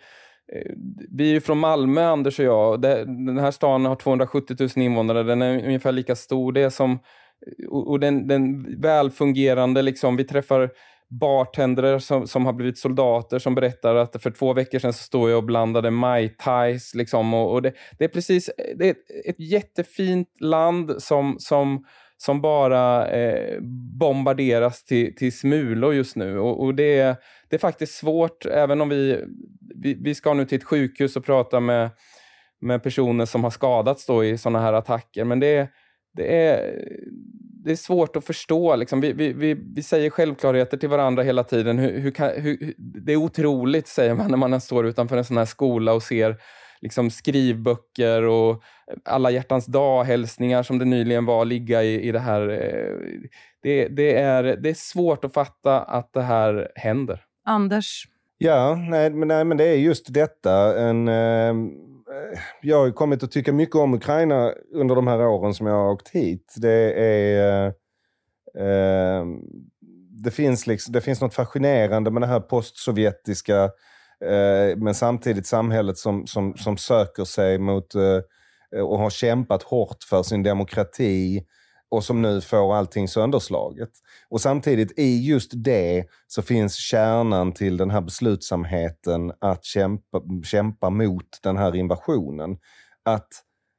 vi 1.10 1.36
är 1.36 1.40
från 1.40 1.58
Malmö, 1.58 2.04
Anders 2.04 2.38
och 2.38 2.44
jag. 2.44 2.80
Den 2.82 3.38
här 3.38 3.50
staden 3.50 3.84
har 3.84 3.96
270 3.96 4.56
000 4.60 4.68
invånare. 4.76 5.22
Den 5.22 5.42
är 5.42 5.66
ungefär 5.66 5.92
lika 5.92 6.16
stor. 6.16 6.52
Det 6.52 6.60
är 6.60 6.70
som, 6.70 6.98
och 7.70 8.00
den, 8.00 8.28
den 8.28 8.80
välfungerande, 8.80 9.82
liksom, 9.82 10.16
vi 10.16 10.24
träffar 10.24 10.70
bartendrar 11.08 11.98
som, 11.98 12.26
som 12.26 12.46
har 12.46 12.52
blivit 12.52 12.78
soldater 12.78 13.38
som 13.38 13.54
berättar 13.54 13.94
att 13.94 14.22
för 14.22 14.30
två 14.30 14.52
veckor 14.52 14.78
sedan 14.78 14.92
så 14.92 15.02
stod 15.02 15.30
jag 15.30 15.36
och 15.36 15.44
blandade 15.44 15.90
mai 15.90 16.28
tais. 16.28 16.94
Liksom, 16.94 17.34
och, 17.34 17.52
och 17.52 17.62
det, 17.62 17.72
det, 17.98 18.04
är 18.04 18.08
precis 18.08 18.50
det 18.76 18.86
är 18.86 18.90
ett, 18.90 19.26
ett 19.28 19.40
jättefint 19.40 20.28
land 20.40 21.02
som, 21.02 21.36
som 21.38 21.84
som 22.18 22.40
bara 22.40 23.08
eh, 23.08 23.58
bombarderas 23.98 24.84
till, 24.84 25.16
till 25.16 25.38
smulor 25.38 25.94
just 25.94 26.16
nu. 26.16 26.38
Och, 26.38 26.64
och 26.64 26.74
det, 26.74 26.98
är, 26.98 27.16
det 27.48 27.56
är 27.56 27.60
faktiskt 27.60 27.94
svårt, 27.94 28.46
även 28.46 28.80
om 28.80 28.88
vi, 28.88 29.24
vi, 29.74 29.94
vi 29.94 30.14
ska 30.14 30.34
nu 30.34 30.44
till 30.44 30.58
ett 30.58 30.64
sjukhus 30.64 31.16
och 31.16 31.24
prata 31.24 31.60
med, 31.60 31.90
med 32.60 32.82
personer 32.82 33.24
som 33.24 33.44
har 33.44 33.50
skadats 33.50 34.06
då 34.06 34.24
i 34.24 34.38
sådana 34.38 34.60
här 34.60 34.72
attacker. 34.72 35.24
Men 35.24 35.40
det, 35.40 35.68
det, 36.16 36.46
är, 36.46 36.84
det 37.64 37.70
är 37.70 37.76
svårt 37.76 38.16
att 38.16 38.24
förstå. 38.24 38.76
Liksom. 38.76 39.00
Vi, 39.00 39.12
vi, 39.12 39.32
vi, 39.32 39.54
vi 39.74 39.82
säger 39.82 40.10
självklarheter 40.10 40.76
till 40.76 40.88
varandra 40.88 41.22
hela 41.22 41.44
tiden. 41.44 41.78
Hur, 41.78 42.00
hur, 42.00 42.10
kan, 42.10 42.30
hur, 42.36 42.74
det 42.78 43.12
är 43.12 43.16
otroligt, 43.16 43.88
säger 43.88 44.14
man 44.14 44.30
när 44.30 44.36
man 44.36 44.60
står 44.60 44.86
utanför 44.86 45.16
en 45.16 45.24
sån 45.24 45.36
här 45.36 45.44
skola 45.44 45.92
och 45.92 46.02
ser 46.02 46.36
liksom 46.80 47.10
skrivböcker 47.10 48.22
och 48.22 48.62
alla 49.04 49.30
hjärtans 49.30 49.66
dag-hälsningar 49.66 50.62
som 50.62 50.78
det 50.78 50.84
nyligen 50.84 51.24
var 51.24 51.44
ligga 51.44 51.82
i, 51.82 52.08
i 52.08 52.12
det 52.12 52.18
här. 52.18 52.48
Eh, 52.48 53.20
det, 53.62 53.88
det, 53.88 54.18
är, 54.18 54.42
det 54.42 54.70
är 54.70 54.74
svårt 54.74 55.24
att 55.24 55.34
fatta 55.34 55.80
att 55.80 56.12
det 56.12 56.22
här 56.22 56.72
händer. 56.74 57.24
Anders? 57.44 58.04
Ja, 58.38 58.74
nej, 58.90 59.10
men, 59.10 59.28
nej, 59.28 59.44
men 59.44 59.56
det 59.56 59.64
är 59.64 59.76
just 59.76 60.14
detta. 60.14 60.78
En, 60.78 61.08
eh, 61.08 61.54
jag 62.62 62.78
har 62.78 62.90
kommit 62.90 63.22
att 63.22 63.32
tycka 63.32 63.52
mycket 63.52 63.76
om 63.76 63.94
Ukraina 63.94 64.52
under 64.74 64.94
de 64.94 65.06
här 65.06 65.26
åren 65.26 65.54
som 65.54 65.66
jag 65.66 65.74
har 65.74 65.92
åkt 65.92 66.08
hit. 66.08 66.54
Det 66.56 66.92
är... 66.92 67.66
Eh, 68.58 69.24
det, 70.24 70.30
finns 70.30 70.66
liksom, 70.66 70.92
det 70.92 71.00
finns 71.00 71.20
något 71.20 71.34
fascinerande 71.34 72.10
med 72.10 72.22
det 72.22 72.26
här 72.26 72.40
postsovjetiska 72.40 73.64
Eh, 73.64 73.70
Eh, 74.24 74.76
men 74.76 74.94
samtidigt 74.94 75.46
samhället 75.46 75.98
som, 75.98 76.26
som, 76.26 76.56
som 76.56 76.76
söker 76.76 77.24
sig 77.24 77.58
mot 77.58 77.94
eh, 77.94 78.80
och 78.82 78.98
har 78.98 79.10
kämpat 79.10 79.62
hårt 79.62 80.04
för 80.10 80.22
sin 80.22 80.42
demokrati 80.42 81.44
och 81.88 82.04
som 82.04 82.22
nu 82.22 82.40
får 82.40 82.74
allting 82.74 83.08
sönderslaget. 83.08 83.90
Och 84.28 84.40
samtidigt 84.40 84.98
i 84.98 85.26
just 85.26 85.50
det 85.54 86.04
så 86.26 86.42
finns 86.42 86.74
kärnan 86.74 87.52
till 87.52 87.76
den 87.76 87.90
här 87.90 88.00
beslutsamheten 88.00 89.32
att 89.38 89.64
kämpa, 89.64 90.20
kämpa 90.44 90.90
mot 90.90 91.38
den 91.42 91.56
här 91.56 91.76
invasionen. 91.76 92.58
Att 93.02 93.28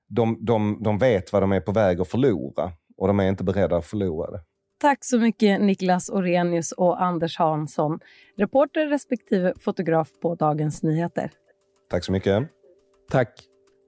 de, 0.09 0.45
de, 0.45 0.83
de 0.83 0.97
vet 0.97 1.33
vad 1.33 1.43
de 1.43 1.51
är 1.51 1.61
på 1.61 1.71
väg 1.71 2.01
att 2.01 2.07
förlora 2.07 2.71
och 2.97 3.07
de 3.07 3.19
är 3.19 3.29
inte 3.29 3.43
beredda 3.43 3.77
att 3.77 3.85
förlora 3.85 4.31
det. 4.31 4.41
Tack 4.79 5.05
så 5.05 5.19
mycket 5.19 5.61
Niklas 5.61 6.09
Orenius 6.09 6.71
och 6.71 7.01
Anders 7.01 7.37
Hansson, 7.37 7.99
reporter 8.35 8.87
respektive 8.87 9.53
fotograf 9.59 10.09
på 10.21 10.35
Dagens 10.35 10.83
Nyheter. 10.83 11.31
Tack 11.89 12.03
så 12.03 12.11
mycket. 12.11 12.43
Tack. 13.11 13.29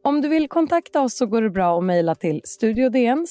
Om 0.04 0.22
du 0.22 0.28
vill 0.28 0.48
kontakta 0.48 1.02
oss 1.02 1.18
så 1.18 1.26
går 1.26 1.42
det 1.42 1.50
bra 1.50 1.78
att 1.78 1.84
mejla 1.84 2.16
till 2.16 2.42
studiodn 2.44 3.26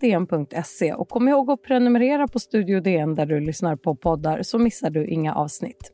dn.se 0.00 0.92
och 0.92 1.08
kom 1.08 1.28
ihåg 1.28 1.50
att 1.50 1.62
prenumerera 1.62 2.28
på 2.28 2.38
Studio 2.38 2.80
DN 2.80 3.14
där 3.14 3.26
du 3.26 3.40
lyssnar 3.40 3.76
på 3.76 3.94
poddar 3.94 4.42
så 4.42 4.58
missar 4.58 4.90
du 4.90 5.06
inga 5.06 5.34
avsnitt. 5.34 5.92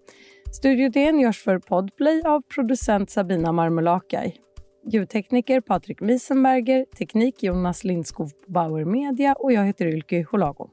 Studio 0.52 0.88
DN 0.88 1.20
görs 1.20 1.42
för 1.42 1.58
Podplay 1.58 2.22
av 2.22 2.42
producent 2.54 3.10
Sabina 3.10 3.52
Marmulakai. 3.52 4.34
Ljudtekniker 4.92 5.60
Patrik 5.60 6.02
Wiesenberger, 6.02 6.84
teknik 6.98 7.42
Jonas 7.42 7.84
Lindskog 7.84 8.30
på 8.30 8.52
Bauer 8.52 8.84
Media 8.84 9.34
och 9.34 9.52
jag 9.52 9.64
heter 9.66 9.86
Ylke 9.86 10.26
Holago. 10.30 10.70